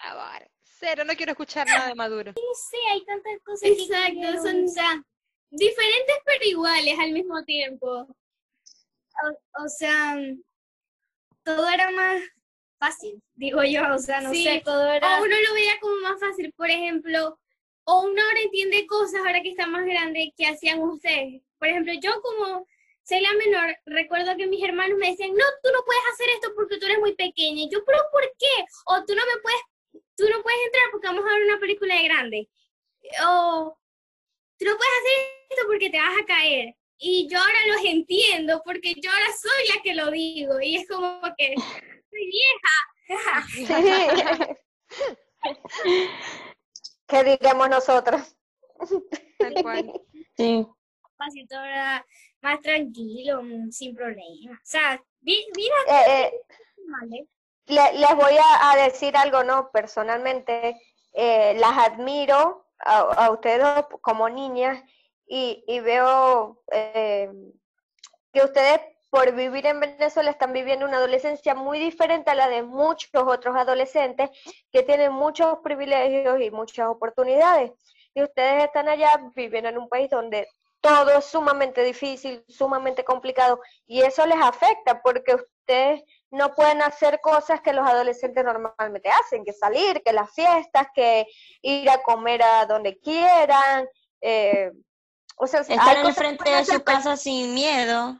[0.63, 2.31] Cero, no quiero escuchar nada de Maduro.
[2.31, 5.03] No sé, hay tantas cosas que Exacto, son o sea,
[5.49, 7.87] diferentes pero iguales al mismo tiempo.
[9.23, 10.15] O, o sea,
[11.43, 12.21] todo era más
[12.85, 15.19] fácil, digo yo, o sea, no sé, todo era...
[15.19, 17.39] O uno lo veía como más fácil, por ejemplo,
[17.85, 21.41] o uno ahora entiende cosas ahora que está más grande que hacían ustedes.
[21.57, 22.67] Por ejemplo, yo como
[23.03, 26.51] soy la menor, recuerdo que mis hermanos me decían, no, tú no puedes hacer esto
[26.55, 27.61] porque tú eres muy pequeña.
[27.61, 28.65] Y yo, pero ¿por qué?
[28.87, 29.61] O tú no me puedes,
[30.17, 32.49] tú no puedes entrar porque vamos a ver una película de grande.
[33.27, 33.77] O
[34.57, 36.75] tú no puedes hacer esto porque te vas a caer.
[36.97, 40.59] Y yo ahora los entiendo porque yo ahora soy la que lo digo.
[40.59, 41.53] Y es como que
[42.15, 42.73] soy vieja.
[47.07, 48.35] ¿Qué diremos nosotros?
[49.39, 50.01] Tal cual.
[50.37, 50.67] sí.
[52.41, 53.41] Más tranquilo,
[53.71, 54.59] sin problemas.
[54.59, 56.33] O sea, vi- vida Eh, eh,
[57.67, 59.71] le- les voy a, a decir algo, ¿no?
[59.71, 60.79] Personalmente,
[61.13, 64.83] eh, las admiro a, a ustedes como niñas
[65.27, 67.31] y, y veo eh,
[68.31, 68.79] que ustedes
[69.09, 73.55] por vivir en Venezuela están viviendo una adolescencia muy diferente a la de muchos otros
[73.55, 74.29] adolescentes
[74.71, 77.71] que tienen muchos privilegios y muchas oportunidades.
[78.13, 80.47] Y ustedes están allá viviendo en un país donde
[80.81, 87.19] todo es sumamente difícil, sumamente complicado, y eso les afecta porque ustedes no pueden hacer
[87.21, 91.25] cosas que los adolescentes normalmente hacen, que salir, que las fiestas, que
[91.61, 93.87] ir a comer a donde quieran,
[94.21, 94.71] eh,
[95.37, 98.17] O sea, Estar en el frente de su pero- casa sin miedo.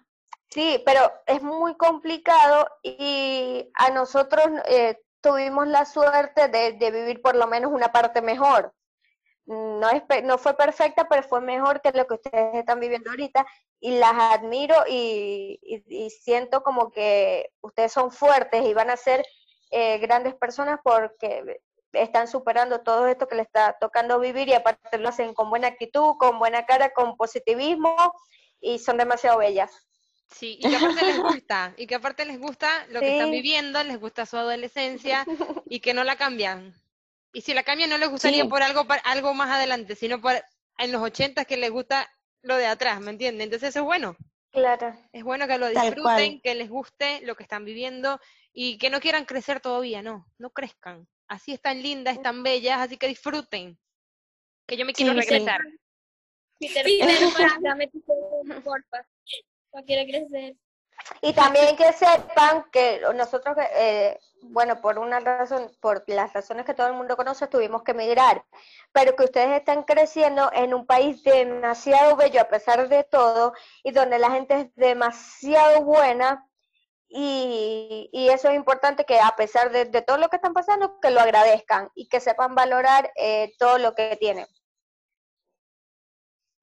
[0.50, 7.36] Sí, pero es muy complicado y a nosotros eh, tuvimos la suerte de, vivir por
[7.36, 8.74] lo menos una parte mejor.
[9.46, 13.46] No, es, no fue perfecta, pero fue mejor que lo que ustedes están viviendo ahorita
[13.80, 18.98] y las admiro y, y- y siento como que ustedes son fuertes y van a
[18.98, 19.26] ser
[19.72, 21.60] eh, grandes personas porque
[21.94, 25.68] están superando todo esto que les está tocando vivir y aparte lo hacen con buena
[25.70, 27.96] actitud, con buena cara, con positivismo
[28.62, 29.72] y son demasiado bellas.
[30.28, 33.32] Sí, y que aparte les gusta, y que aparte les gusta lo que están Sí.
[33.36, 35.26] viviendo, les gusta su adolescencia
[35.70, 36.74] y que no la cambian.
[37.32, 38.50] Y si la cambian no les gustaría Sí.
[38.50, 40.34] por algo algo más adelante, sino por
[40.78, 42.10] en los ochentas que les gusta
[42.42, 43.44] lo de atrás, ¿me entienden?
[43.46, 44.16] Entonces eso es bueno.
[44.52, 44.96] Claro.
[45.12, 48.20] Es bueno que lo disfruten, que les guste lo que están viviendo
[48.54, 51.08] y que no quieran crecer todavía, no, no crezcan.
[51.28, 53.78] Así están lindas, están bellas, así que disfruten.
[54.68, 55.28] Que yo me quiero Sí, sí.
[55.30, 55.62] regresar.
[56.60, 59.06] Peter Peter Pan, dame tu porfa.
[59.76, 60.56] No quiero crecer.
[61.22, 66.74] Y también que sepan que nosotros, eh, bueno, por una razón, por las razones que
[66.74, 68.46] todo el mundo conoce, tuvimos que emigrar,
[68.94, 73.54] pero que ustedes están creciendo en un país demasiado bello a pesar de todo
[73.84, 76.48] y donde la gente es demasiado buena
[77.10, 81.02] y, y eso es importante que a pesar de, de todo lo que están pasando,
[81.02, 84.48] que lo agradezcan y que sepan valorar eh, todo lo que tienen.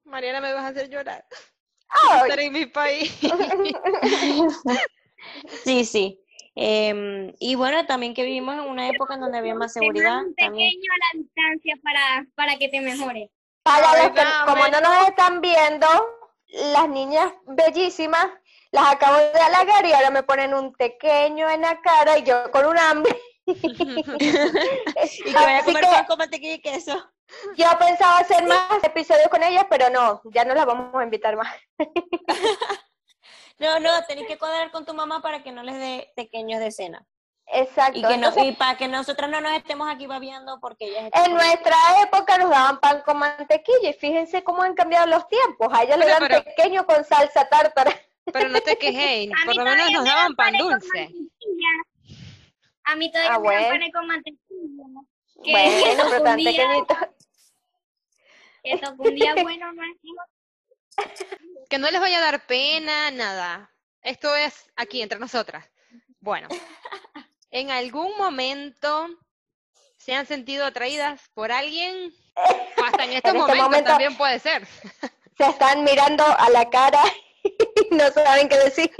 [0.04, 1.26] Mariana, me vas a hacer llorar.
[2.22, 3.18] Estar en mi país.
[5.64, 6.18] Sí, sí.
[6.54, 10.18] Em, y bueno, también que vivimos en una época en donde había más seguridad.
[10.18, 10.70] un También.
[10.70, 13.30] pequeño a la distancia para, para que te mejore.
[13.62, 15.86] Para los que, como no nos están viendo,
[16.72, 18.26] las niñas bellísimas,
[18.72, 22.50] las acabo de halagar y ahora me ponen un pequeño en la cara y yo
[22.50, 23.16] con un hambre.
[23.46, 27.12] Y que vaya a Así comer que pan con mantequilla y queso.
[27.56, 31.36] Yo pensaba hacer más episodios con ellas, pero no, ya no las vamos a invitar
[31.36, 31.48] más.
[33.58, 36.72] No, no, tenés que cuadrar con tu mamá para que no les dé pequeños de
[36.72, 37.06] cena.
[37.46, 37.98] Exacto.
[37.98, 41.04] Y, que no, Entonces, y para que nosotros no nos estemos aquí babeando porque ellas
[41.04, 45.28] están en nuestra época nos daban pan con mantequilla y fíjense cómo han cambiado los
[45.28, 45.68] tiempos.
[45.72, 47.92] A ellas le dan pero- pequeño con salsa tártara.
[48.32, 51.10] Pero no te quejes, por lo menos nos me daban pan dulce.
[52.84, 54.84] A mí todavía Ah, me dan panes con mantequilla.
[55.44, 56.96] Que Bueno, pero tan pequeñito.
[58.62, 59.66] Que tocó un día bueno,
[61.68, 63.72] Que no les vaya a dar pena, nada.
[64.02, 65.68] Esto es aquí entre nosotras.
[66.20, 66.48] Bueno,
[67.50, 69.08] ¿en algún momento
[69.96, 72.12] se han sentido atraídas por alguien?
[72.78, 74.66] O hasta en estos En este momentos momento- también puede ser.
[75.38, 77.02] Se están mirando a la cara
[77.42, 78.92] y no saben qué decir.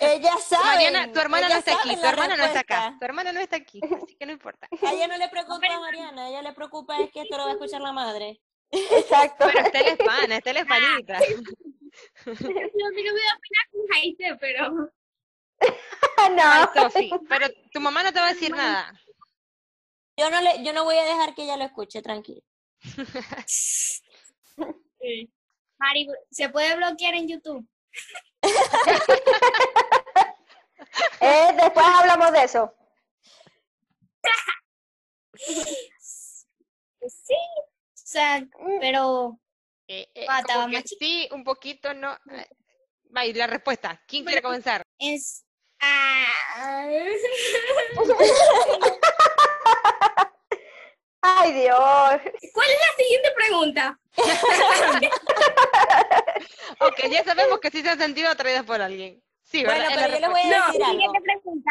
[0.00, 0.66] Ellas saben.
[0.66, 2.96] Mariana, tu hermana no está aquí, tu hermana no está acá.
[2.98, 4.66] Tu hermana no está aquí, así que no importa.
[4.82, 7.44] A ella no le preocupa a Mariana, a ella le preocupa es que esto lo
[7.44, 8.40] va a escuchar la madre.
[8.74, 9.46] Exacto.
[9.46, 11.18] Pero Estela es pana, Estela es panita.
[12.24, 14.90] Lo que me da pena con Jaise, pero
[16.16, 16.72] Ay, no.
[16.82, 18.92] Sofi, pero tu mamá no te va a decir nada.
[20.16, 22.40] Yo no le, yo no voy a dejar que ella lo escuche, tranquila.
[25.78, 27.66] Mari, se puede bloquear en YouTube.
[31.20, 32.72] Eh, después hablamos de eso.
[37.06, 37.34] Sí.
[38.14, 38.46] Sea,
[38.80, 39.40] pero
[39.88, 42.12] Eh, eh, Ah, como que sí, un poquito, no.
[42.30, 42.46] Eh,
[43.14, 44.00] Va, y la respuesta.
[44.06, 44.82] ¿Quién quiere comenzar?
[45.00, 45.44] es.
[45.80, 46.26] Ah,
[51.22, 51.76] Ay, Dios.
[52.52, 53.98] ¿Cuál es la siguiente pregunta?
[56.80, 59.20] Ok, ya sabemos que sí se han sentido atraídas por alguien.
[59.42, 59.94] Sí, Bueno, ¿verdad?
[59.96, 60.92] Pero yo les voy a decir algo.
[60.92, 61.70] Siguiente pregunta.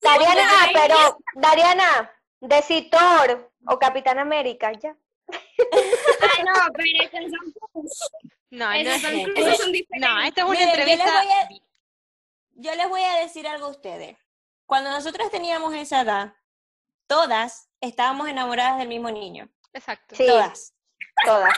[0.00, 4.96] Dariana, pero, Dariana, de Citor o Capitán América, ya.
[6.38, 7.54] Ah, no, pero esos son
[8.50, 9.32] No, no esos es son, justo.
[9.40, 10.10] esos son diferentes.
[10.10, 11.20] No, esta es una Miren, yo les entrevista.
[11.20, 11.48] a-
[12.58, 14.16] Yo les voy a decir algo a ustedes.
[14.66, 16.34] Cuando nosotros teníamos esa edad,
[17.06, 19.48] todas estábamos enamoradas del mismo niño.
[19.72, 20.16] Exacto.
[20.16, 20.72] Sí, Todas.
[21.24, 21.52] todas.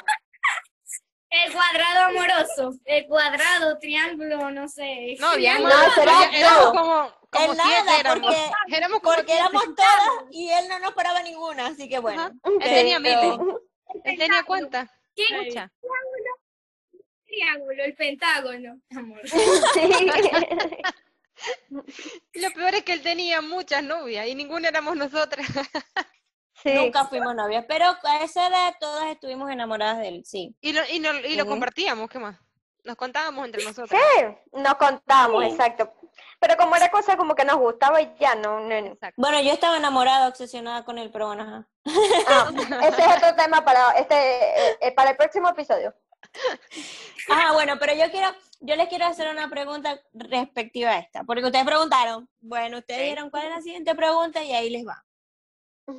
[1.30, 5.14] El cuadrado amoroso, el cuadrado, triángulo, no sé.
[5.20, 8.34] No, bien, No, será éramos como, como En siete nada, éramos.
[8.34, 12.30] porque- éramos como Porque éramos todas y él no nos paraba ninguna, así que bueno.
[12.44, 13.40] Él tenía Pero- miles.
[13.40, 13.67] Él
[14.04, 14.90] tenía cuántas.
[15.14, 15.70] ¿Qué Muchas.
[17.26, 17.84] triángulo?
[17.84, 19.20] El pentágono, amor.
[22.34, 25.46] Lo peor es que él tenía muchas novias y ninguna éramos nosotras.
[26.60, 26.74] Sí.
[26.74, 30.56] Nunca fuimos novias, pero a esa edad todas estuvimos enamoradas de él, sí.
[30.60, 32.36] Y lo, y, no- y lo compartíamos, ¿qué más?
[32.82, 34.02] Nos contábamos entre nosotras.
[34.16, 34.24] Sí,
[34.54, 35.50] nos contamos, Sí.
[35.52, 35.92] exacto.
[36.40, 38.98] Pero como era cosa como que nos gustaba y ya, no, no.
[39.16, 41.68] Bueno, yo estaba enamorada, obsesionada con él, pero bueno, ajá.
[42.28, 42.50] Ah,
[42.82, 45.94] ese es otro tema para este, eh, eh, para el próximo episodio.
[47.30, 48.28] Ah, bueno, pero yo quiero,
[48.60, 53.28] yo les quiero hacer una pregunta respectiva a esta, porque ustedes preguntaron, bueno, ustedes dijeron
[53.28, 55.04] cuál es la siguiente pregunta y ahí les va.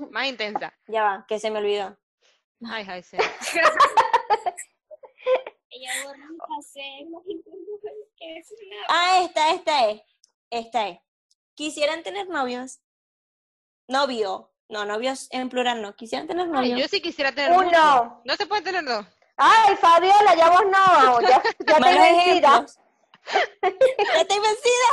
[0.10, 0.74] Más intensa.
[0.88, 1.96] Ya va, que se me olvidó.
[2.68, 3.18] Ay, ay, sí.
[5.72, 5.92] Ella
[7.26, 7.59] que
[8.20, 10.02] es una Ah, esta, esta es,
[10.50, 11.00] esta es.
[11.56, 12.80] ¿Quisieran tener novios?
[13.88, 15.96] Novio, no, novios en plural no.
[15.96, 16.80] ¿Quisieran tener Ay, novios?
[16.80, 17.52] yo sí quisiera tener.
[17.58, 18.22] Uno.
[18.24, 19.06] No se puede tener dos.
[19.36, 22.66] Ay, Fabiola, ya vos no, ya, ya te vencida.
[23.62, 24.90] ya estoy vencida.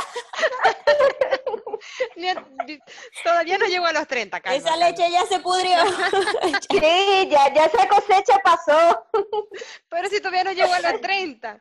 [3.23, 5.77] Todavía no llego a los 30, calma, Esa leche ya se pudrió.
[6.69, 9.05] Sí, ya, ya esa cosecha pasó.
[9.89, 11.59] Pero si todavía no llego a los 30.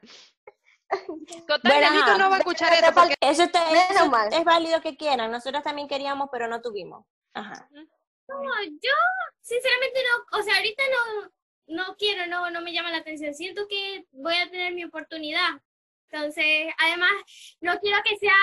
[1.47, 4.33] Total, Bueno, no va a escuchar falta- porque Eso, está, eso mal.
[4.33, 5.31] es válido que quieran.
[5.31, 7.05] Nosotros también queríamos, pero no tuvimos.
[7.35, 7.69] Ajá.
[7.73, 8.93] No, yo
[9.41, 11.33] sinceramente no, o sea, ahorita no,
[11.77, 13.35] no quiero, no, no me llama la atención.
[13.35, 15.51] Siento que voy a tener mi oportunidad.
[16.11, 17.13] Entonces, además,
[17.61, 18.35] no quiero que sea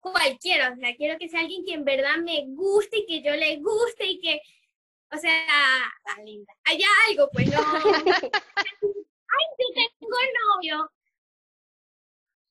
[0.00, 3.32] cualquiera, o sea, quiero que sea alguien que en verdad me guste y que yo
[3.36, 4.40] le guste y que,
[5.12, 7.60] o sea, ah, linda, haya algo, pues no.
[9.32, 9.66] Ay, yo
[9.98, 10.16] tengo
[10.56, 10.90] novio.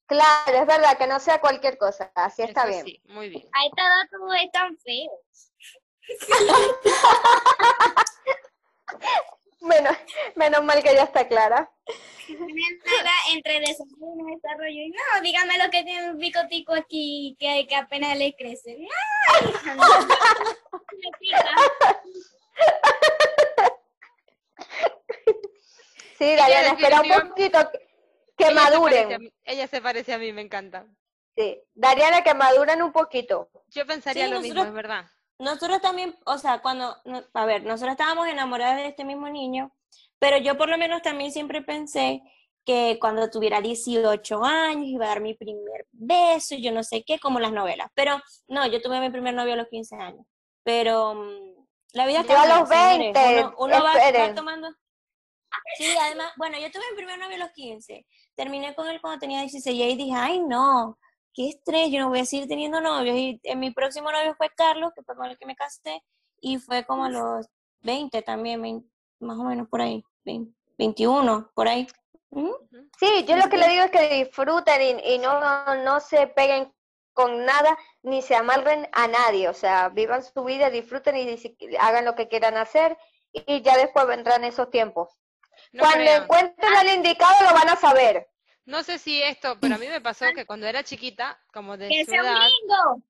[0.10, 2.86] Claro, es verdad, que no sea cualquier cosa, así está Eso bien.
[2.86, 3.48] sí, muy bien.
[3.54, 5.12] A esta edad todo es tan feo.
[9.62, 9.96] Menos,
[10.36, 11.70] menos mal que ya está clara.
[12.28, 14.82] Entre desarrollo y desarrollo.
[14.84, 18.78] Y no, dígame lo que tiene un bicotico aquí que, que apenas le crece.
[18.78, 19.84] No, hija, no.
[19.84, 21.46] Me pica.
[26.18, 27.89] Sí, Dayana, espera un poquito que,
[28.40, 29.22] que Ella se maduren.
[29.22, 30.86] mí- Ella se parece a mí, me encanta.
[31.36, 33.50] Sí, Dariana, que maduren un poquito.
[33.68, 35.06] Yo pensaría Sí, lo mismo, es verdad.
[35.38, 39.72] Nosotros también, o sea, cuando, no- a ver, nosotros estábamos enamoradas de este mismo niño,
[40.20, 42.22] pero yo por lo menos también siempre pensé
[42.66, 47.04] que cuando tuviera 18 años iba a dar mi primer beso, y yo no sé
[47.06, 47.90] qué, como las novelas.
[47.96, 50.26] Pero no, yo tuve mi primer novio a los 15 años.
[50.64, 53.00] Pero mm, la vida Yo a los señores.
[53.14, 54.70] 20, Uno, uno va, va tomando...
[55.78, 58.06] Sí, además, bueno, yo tuve mi primer novio a los 15.
[58.36, 60.98] Terminé con él cuando tenía 16 y ahí dije, ay, no,
[61.34, 63.16] qué estrés, yo no voy a seguir teniendo novios.
[63.16, 66.04] Y en mi próximo novio fue Carlos, que fue con el que me casé,
[66.42, 67.48] y fue como a los
[67.82, 68.88] 20 también, 20,
[69.20, 71.88] más o menos por ahí, 20, 21, por ahí.
[72.32, 72.52] ¿Mm?
[73.00, 76.28] Sí, yo lo que le digo es que disfruten y, y no, no, no se
[76.28, 76.72] peguen
[77.14, 79.50] con nada ni se amarren a nadie.
[79.50, 82.98] O sea, vivan su vida, disfruten y hagan lo que quieran hacer
[83.34, 85.18] y ya después vendrán esos tiempos.
[85.72, 86.24] No, Cuando crean.
[86.24, 88.28] encuentren al indicado lo van a saber.
[88.66, 91.88] No sé si esto, pero a mí me pasó que cuando era chiquita, como de
[91.90, 92.36] Que su sea un edad.
[92.38, 93.04] gringo.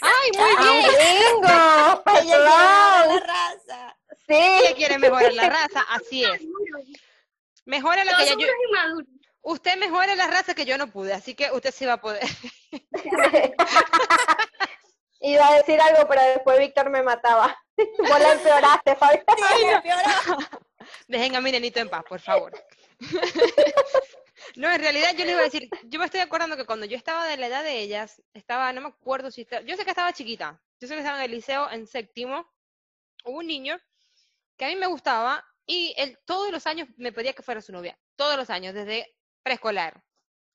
[0.00, 0.84] ¡Ay, muy ¡Ah, bien!
[0.92, 1.48] gringo!
[2.06, 3.08] Ella quiere ¡Perdón!
[3.08, 3.96] la raza.
[4.28, 6.42] Sí, Ella quiere mejorar la raza, así es.
[7.64, 8.36] Mejora la que yo.
[9.42, 12.22] Usted mejora la raza que yo no pude, así que usted sí va a poder.
[15.20, 17.56] iba a decir algo, pero después Víctor me mataba.
[17.76, 19.18] Vos la empeoraste, Fabi.
[19.58, 20.10] Sí, empeoró.
[21.08, 22.52] Dejen a mi nenito en paz, por favor.
[24.54, 26.96] No, en realidad yo le iba a decir, yo me estoy acordando que cuando yo
[26.96, 29.90] estaba de la edad de ellas, estaba, no me acuerdo si estaba, yo sé que
[29.90, 32.46] estaba chiquita, yo sé que estaba en el liceo en séptimo,
[33.24, 33.78] hubo un niño
[34.56, 37.72] que a mí me gustaba y él todos los años me pedía que fuera su
[37.72, 40.02] novia, todos los años, desde preescolar.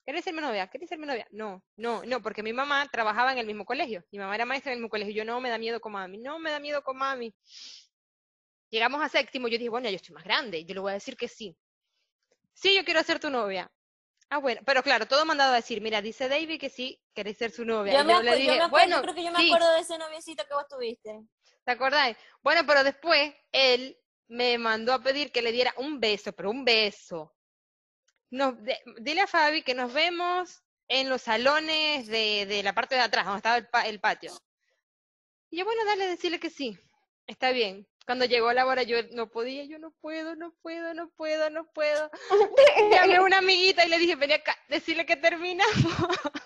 [0.06, 0.68] ¿Querés ser mi novia?
[0.68, 1.28] ¿Querés ser mi novia?
[1.32, 4.72] No, no, no, porque mi mamá trabajaba en el mismo colegio, mi mamá era maestra
[4.72, 6.82] en el mismo colegio, yo no me da miedo con mami, no me da miedo
[6.84, 7.34] con mami.
[8.72, 11.16] Llegamos a séptimo, yo dije, bueno, yo estoy más grande, yo le voy a decir
[11.18, 11.56] que sí.
[12.54, 13.70] Sí, yo quiero ser tu novia.
[14.30, 17.52] Ah, bueno, pero claro, todo mandado a decir, mira, dice David que sí, querés ser
[17.52, 17.98] su novia.
[17.98, 19.72] Yo me, yo le yo me acuerdo, bueno, yo creo que yo me sí, acuerdo
[19.74, 21.22] de ese noviecito que vos tuviste.
[21.66, 22.16] ¿te acordáis?
[22.42, 23.98] Bueno, pero después él
[24.30, 27.36] me mandó a pedir que le diera un beso, pero un beso.
[28.30, 32.96] Nos, de- dile a Fabi que nos vemos en los salones de, de la parte
[32.96, 34.32] de atrás, donde estaba el, pa- el patio.
[35.50, 36.78] Y yo, bueno, dale, decirle que sí.
[37.28, 37.86] Está bien.
[38.06, 41.66] Cuando llegó la hora yo no podía, yo no puedo, no puedo, no puedo, no
[41.72, 42.10] puedo.
[42.92, 45.76] Llamé a una amiguita y le dije, ven acá, decirle que terminamos.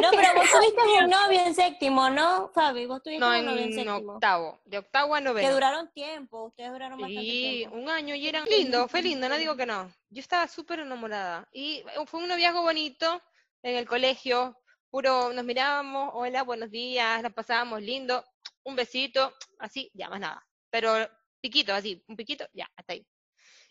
[0.00, 2.86] No, pero vos tuviste un novio en séptimo, ¿no, Fabi?
[2.86, 5.52] Vos tuviste No, un novio en octavo, de octavo a Que noveno.
[5.52, 7.76] duraron tiempo, ustedes duraron bastante Sí, tiempo.
[7.76, 9.92] un año y eran lindo, fue lindo, no digo que no.
[10.08, 13.20] Yo estaba súper enamorada y fue un noviazgo bonito
[13.62, 14.56] en el colegio,
[14.90, 18.24] puro nos mirábamos, hola, buenos días, la pasábamos lindo,
[18.64, 20.44] un besito, así, ya más nada.
[20.68, 21.08] Pero
[21.40, 23.06] piquito, así, un piquito, ya, hasta ahí.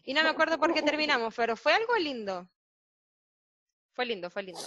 [0.05, 2.49] Y no me acuerdo por qué terminamos, pero fue algo lindo.
[3.93, 4.61] Fue lindo, fue lindo.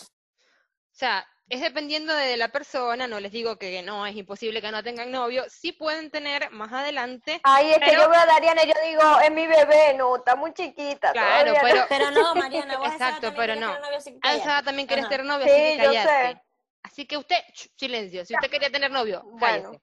[0.93, 4.71] O sea, es dependiendo de la persona, no les digo que no, es imposible que
[4.71, 7.41] no tengan novio, sí pueden tener más adelante.
[7.43, 10.37] Ay, es que yo veo a Dariana y yo digo, es mi bebé, no, está
[10.37, 11.13] muy chiquita.
[11.13, 13.77] Claro, pero, pero no, Mariana, vos Exacto, pero no.
[14.23, 16.43] Alzada también querés tener novio, sí, así que yo sé.
[16.83, 17.39] Así que usted,
[17.77, 19.67] silencio, si usted quería tener novio, cállese.
[19.69, 19.83] Bueno.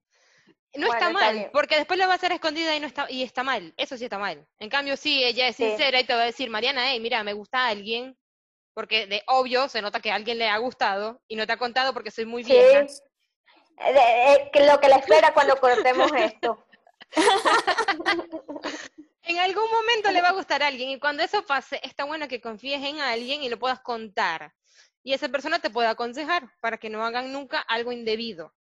[0.75, 3.07] No está Bueno, está mal, porque después lo va a hacer escondida y no está
[3.09, 3.73] y está mal.
[3.75, 4.47] Eso sí está mal.
[4.59, 5.67] En cambio, sí, ella es Sí.
[5.67, 8.15] sincera y te va a decir, Mariana, hey, mira, me gusta alguien,
[8.73, 11.57] porque de obvio se nota que a alguien le ha gustado y no te ha
[11.57, 12.51] contado porque soy muy Sí.
[12.53, 12.81] vieja.
[12.81, 16.65] Eh, eh, que lo que le espera cuando cortemos esto.
[19.23, 22.27] En algún momento le va a gustar a alguien y cuando eso pase, está bueno
[22.27, 24.53] que confíes en alguien y lo puedas contar.
[25.03, 28.55] Y esa persona te puede aconsejar para que no hagan nunca algo indebido.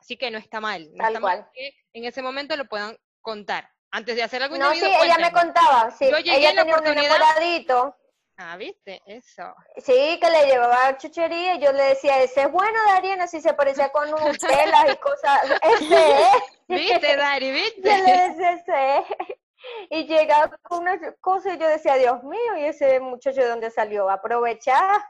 [0.00, 0.88] Así que no está mal.
[0.92, 1.50] No Tal está mal cual.
[1.52, 3.70] que en ese momento lo puedan contar.
[3.90, 6.54] Antes de hacer algo No, sí, indebido, ella me contaba, sí, Yo llegué ella a
[6.54, 7.18] la tenía un oportunidad-
[8.38, 9.00] Ah, ¿viste?
[9.06, 9.54] Eso.
[9.78, 13.54] sí, que le llevaba chuchería y yo le decía, ese es bueno, Dariana, si se
[13.54, 16.58] parecía con Nutella y cosas, ese es.
[16.68, 17.46] ¿Viste, Dari?
[17.46, 17.80] Yo le ¿Viste?
[17.80, 19.04] decía, ese es.
[19.90, 23.70] Y llegaba con una cosa y yo decía, Dios mío, ¿y ese muchacho de dónde
[23.70, 24.08] salió?
[24.10, 25.00] Aprovechar.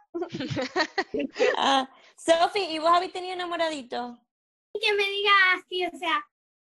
[1.59, 4.19] Ah, Sofi, ¿y vos habéis tenido enamoradito?
[4.81, 6.25] que me diga así, o sea,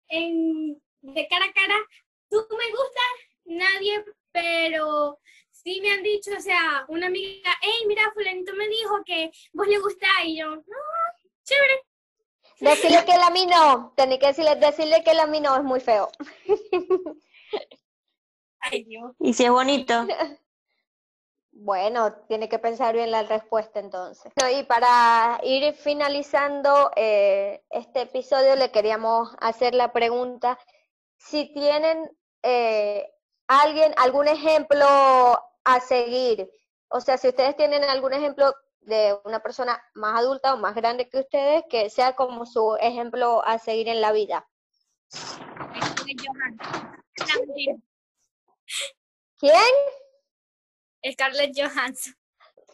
[0.09, 1.75] en, de cara a cara,
[2.29, 3.13] tú me gustas,
[3.45, 5.19] nadie, pero
[5.65, 9.67] sí me han dicho, o sea, una amiga, hey, mira, fulanito me dijo que vos
[9.67, 10.63] le gustás, y yo, no,
[11.43, 11.81] chévere.
[12.59, 15.55] Decirle que él a mí no, tenés que decirle, decirle que él a mí no
[15.55, 16.09] es muy feo.
[18.59, 19.13] Ay, Dios.
[19.19, 20.05] ¿Y si es bonito?
[21.57, 24.29] Bueno, tiene que pensar bien la respuesta entonces.
[24.53, 30.59] Y para ir finalizando eh, este episodio, le queríamos hacer la pregunta
[31.15, 32.11] si tienen
[32.43, 33.09] eh,
[33.47, 34.85] alguien, algún ejemplo
[35.65, 36.49] a seguir.
[36.87, 41.09] O sea, si ustedes tienen algún ejemplo de una persona más adulta o más grande
[41.09, 44.47] que ustedes, que sea como su ejemplo a seguir en la vida.
[49.39, 49.73] ¿Quién?
[51.11, 52.15] Scarlett Johansson.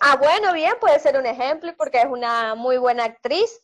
[0.01, 3.61] Ah, bueno, bien, puede ser un ejemplo porque es una muy buena actriz.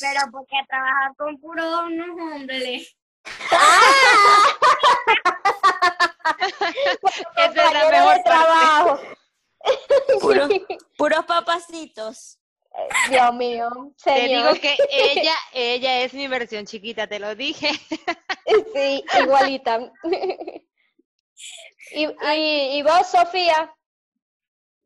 [0.00, 2.96] Pero porque trabaja con puros hombres.
[7.36, 9.00] Esa es la mejor de trabajo.
[10.20, 10.48] Puros,
[10.98, 12.38] puros papacitos.
[13.10, 13.68] Dios mío,
[14.02, 17.70] Te digo que ella, ella es mi versión chiquita, te lo dije.
[18.74, 19.92] Sí, igualita.
[21.92, 23.74] y, y, y vos, Sofía,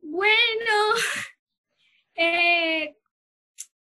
[0.01, 0.95] Bueno,
[2.15, 2.95] eh,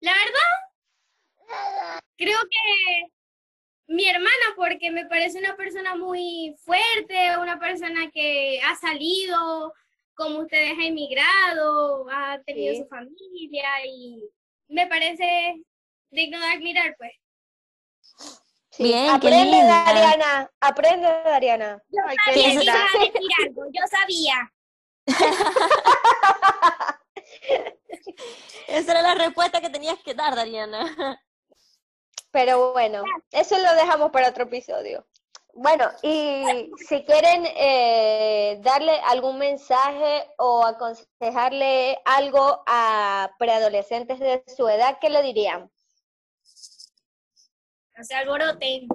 [0.02, 3.14] la verdad, creo que
[3.88, 9.74] mi hermana, porque me parece una persona muy fuerte, una persona que ha salido,
[10.16, 12.82] como ustedes, ha emigrado, ha tenido Sí.
[12.82, 14.24] su familia y
[14.68, 15.56] me parece
[16.12, 17.12] digno de admirar, pues.
[18.72, 19.58] sí, Bien, aprende.
[19.64, 21.82] Dariana, aprende, Dariana.
[21.90, 22.64] Yo Ay, sabía que linda.
[22.64, 24.52] iba a decir algo, yo sabía.
[28.68, 31.20] Esa era la respuesta que tenías que dar, Dariana.
[32.34, 35.06] Pero bueno, eso lo dejamos para otro episodio.
[35.54, 44.68] Bueno, y si quieren eh, darle algún mensaje o aconsejarle algo a preadolescentes de su
[44.68, 45.70] edad, ¿qué le dirían?
[47.96, 48.88] No se alboroten.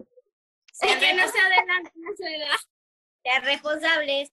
[0.73, 2.59] Sean que no se adelanten a su edad.
[3.23, 4.33] Sean responsables.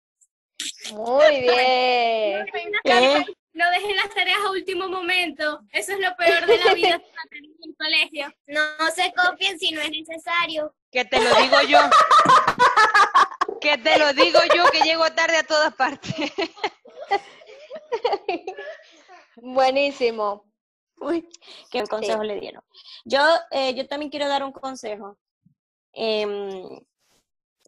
[0.93, 2.47] Muy bien.
[2.85, 3.25] ¿Eh?
[3.55, 5.61] No dejen las tareas a último momento.
[5.71, 7.01] Eso es lo peor de la vida
[7.31, 8.27] en el colegio.
[8.47, 8.61] No,
[8.93, 10.75] se copien si no es necesario.
[10.91, 11.79] Que te lo digo yo.
[13.61, 16.13] Que te lo digo yo que llego tarde a todas partes.
[19.37, 20.43] Buenísimo.
[20.97, 21.25] Uy,
[21.71, 22.61] qué consejo le dieron.
[23.05, 25.17] Yo, eh, yo también quiero dar un consejo.
[25.93, 26.77] Em,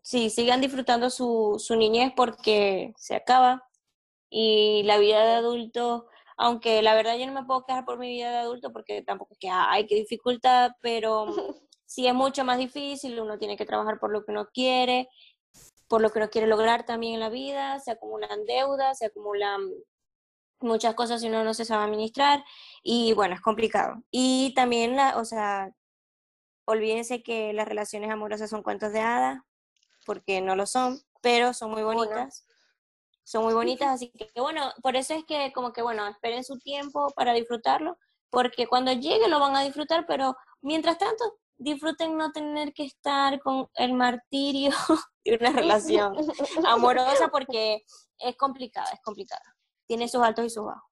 [0.04, 3.64] sí, sigan disfrutando su, su niñez porque se acaba
[4.30, 6.08] y la vida de adulto,
[6.38, 9.34] aunque la verdad yo no me puedo quejar por mi vida de adulto porque tampoco
[9.34, 11.26] es que hay que dificultad, pero
[11.86, 15.10] sí es mucho más difícil, uno tiene que trabajar por lo que uno quiere,
[15.88, 19.62] por lo que uno quiere lograr también en la vida, se acumulan deudas, se acumulan
[20.60, 22.44] muchas cosas si uno no se sabe administrar
[22.84, 24.04] y bueno, es complicado.
[24.12, 25.72] Y también, la, o sea,
[26.66, 29.40] olvídense que las relaciones amorosas son cuentos de hadas,
[30.06, 32.47] porque no lo son, pero son muy bonitas.
[33.28, 36.46] Son muy bonitas, así que que bueno, por eso es que como que bueno, esperen
[36.46, 37.98] su tiempo para disfrutarlo,
[38.30, 43.38] porque cuando llegue lo van a disfrutar, pero mientras tanto disfruten no tener que estar
[43.42, 44.72] con el martirio
[45.26, 46.16] de una relación
[46.66, 47.84] amorosa porque
[48.18, 49.44] es complicada, es complicada.
[49.88, 50.90] Tiene sus altos y sus bajos.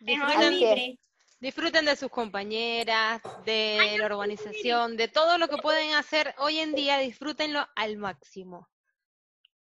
[0.00, 0.98] Disfruten,
[1.40, 6.74] disfruten de sus compañeras, de la organización, de todo lo que pueden hacer hoy en
[6.74, 8.68] día, disfrútenlo al máximo.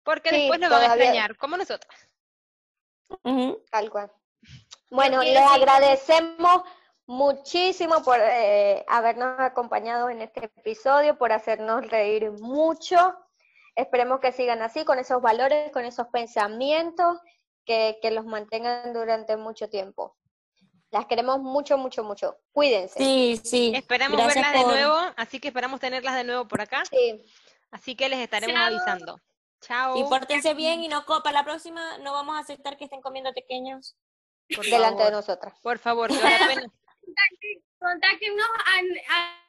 [0.04, 1.94] Porque Sí, después lo van a extrañar, como nosotros.
[3.24, 3.62] Ujú.
[3.70, 4.10] Tal cual.
[4.90, 6.62] Bueno, les decir- agradecemos
[7.06, 13.16] muchísimo por eh, habernos acompañado en este episodio, por hacernos reír mucho.
[13.74, 17.18] Esperemos que sigan así, con esos valores, con esos pensamientos,
[17.64, 20.16] que, que los mantengan durante mucho tiempo.
[20.90, 22.36] Las queremos mucho, mucho, mucho.
[22.52, 22.98] Cuídense.
[22.98, 23.72] Sí, sí.
[23.74, 26.82] Esperamos Gracias verlas de nuevo, así que esperamos tenerlas de nuevo por acá.
[26.90, 27.24] Sí.
[27.70, 28.66] Así que les estaremos Chao.
[28.66, 29.16] avisando.
[29.62, 29.96] Chao.
[29.96, 31.32] Y pórtense bien y no copa.
[31.32, 33.96] La próxima no vamos a aceptar que estén comiendo pequeños.
[34.54, 35.54] por delante de nosotras.
[35.62, 36.10] Por favor.
[37.78, 38.46] Contáctenos
[38.76, 38.86] al,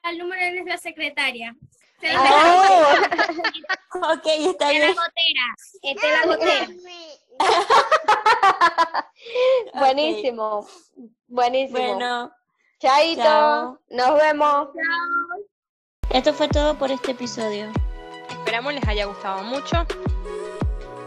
[0.03, 1.55] al número de nuestra secretaria.
[2.01, 4.95] Se Oh, Ok, está la bien.
[4.95, 5.55] gotera.
[5.83, 6.67] Este es la gotera.
[9.75, 10.67] buenísimo,
[11.27, 11.79] buenísimo.
[11.79, 12.31] Bueno,
[12.79, 13.79] Chaito, chao.
[13.89, 14.69] nos vemos.
[16.09, 17.71] esto fue todo por este episodio.
[18.29, 19.85] Esperamos les haya gustado mucho.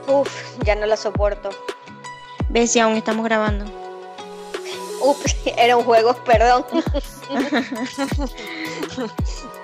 [0.07, 0.31] Uf,
[0.65, 1.51] ya no la soporto.
[2.49, 3.65] Ve si aún estamos grabando.
[5.01, 5.25] Uf,
[5.57, 6.65] era un juego, perdón.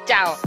[0.07, 0.37] Chao.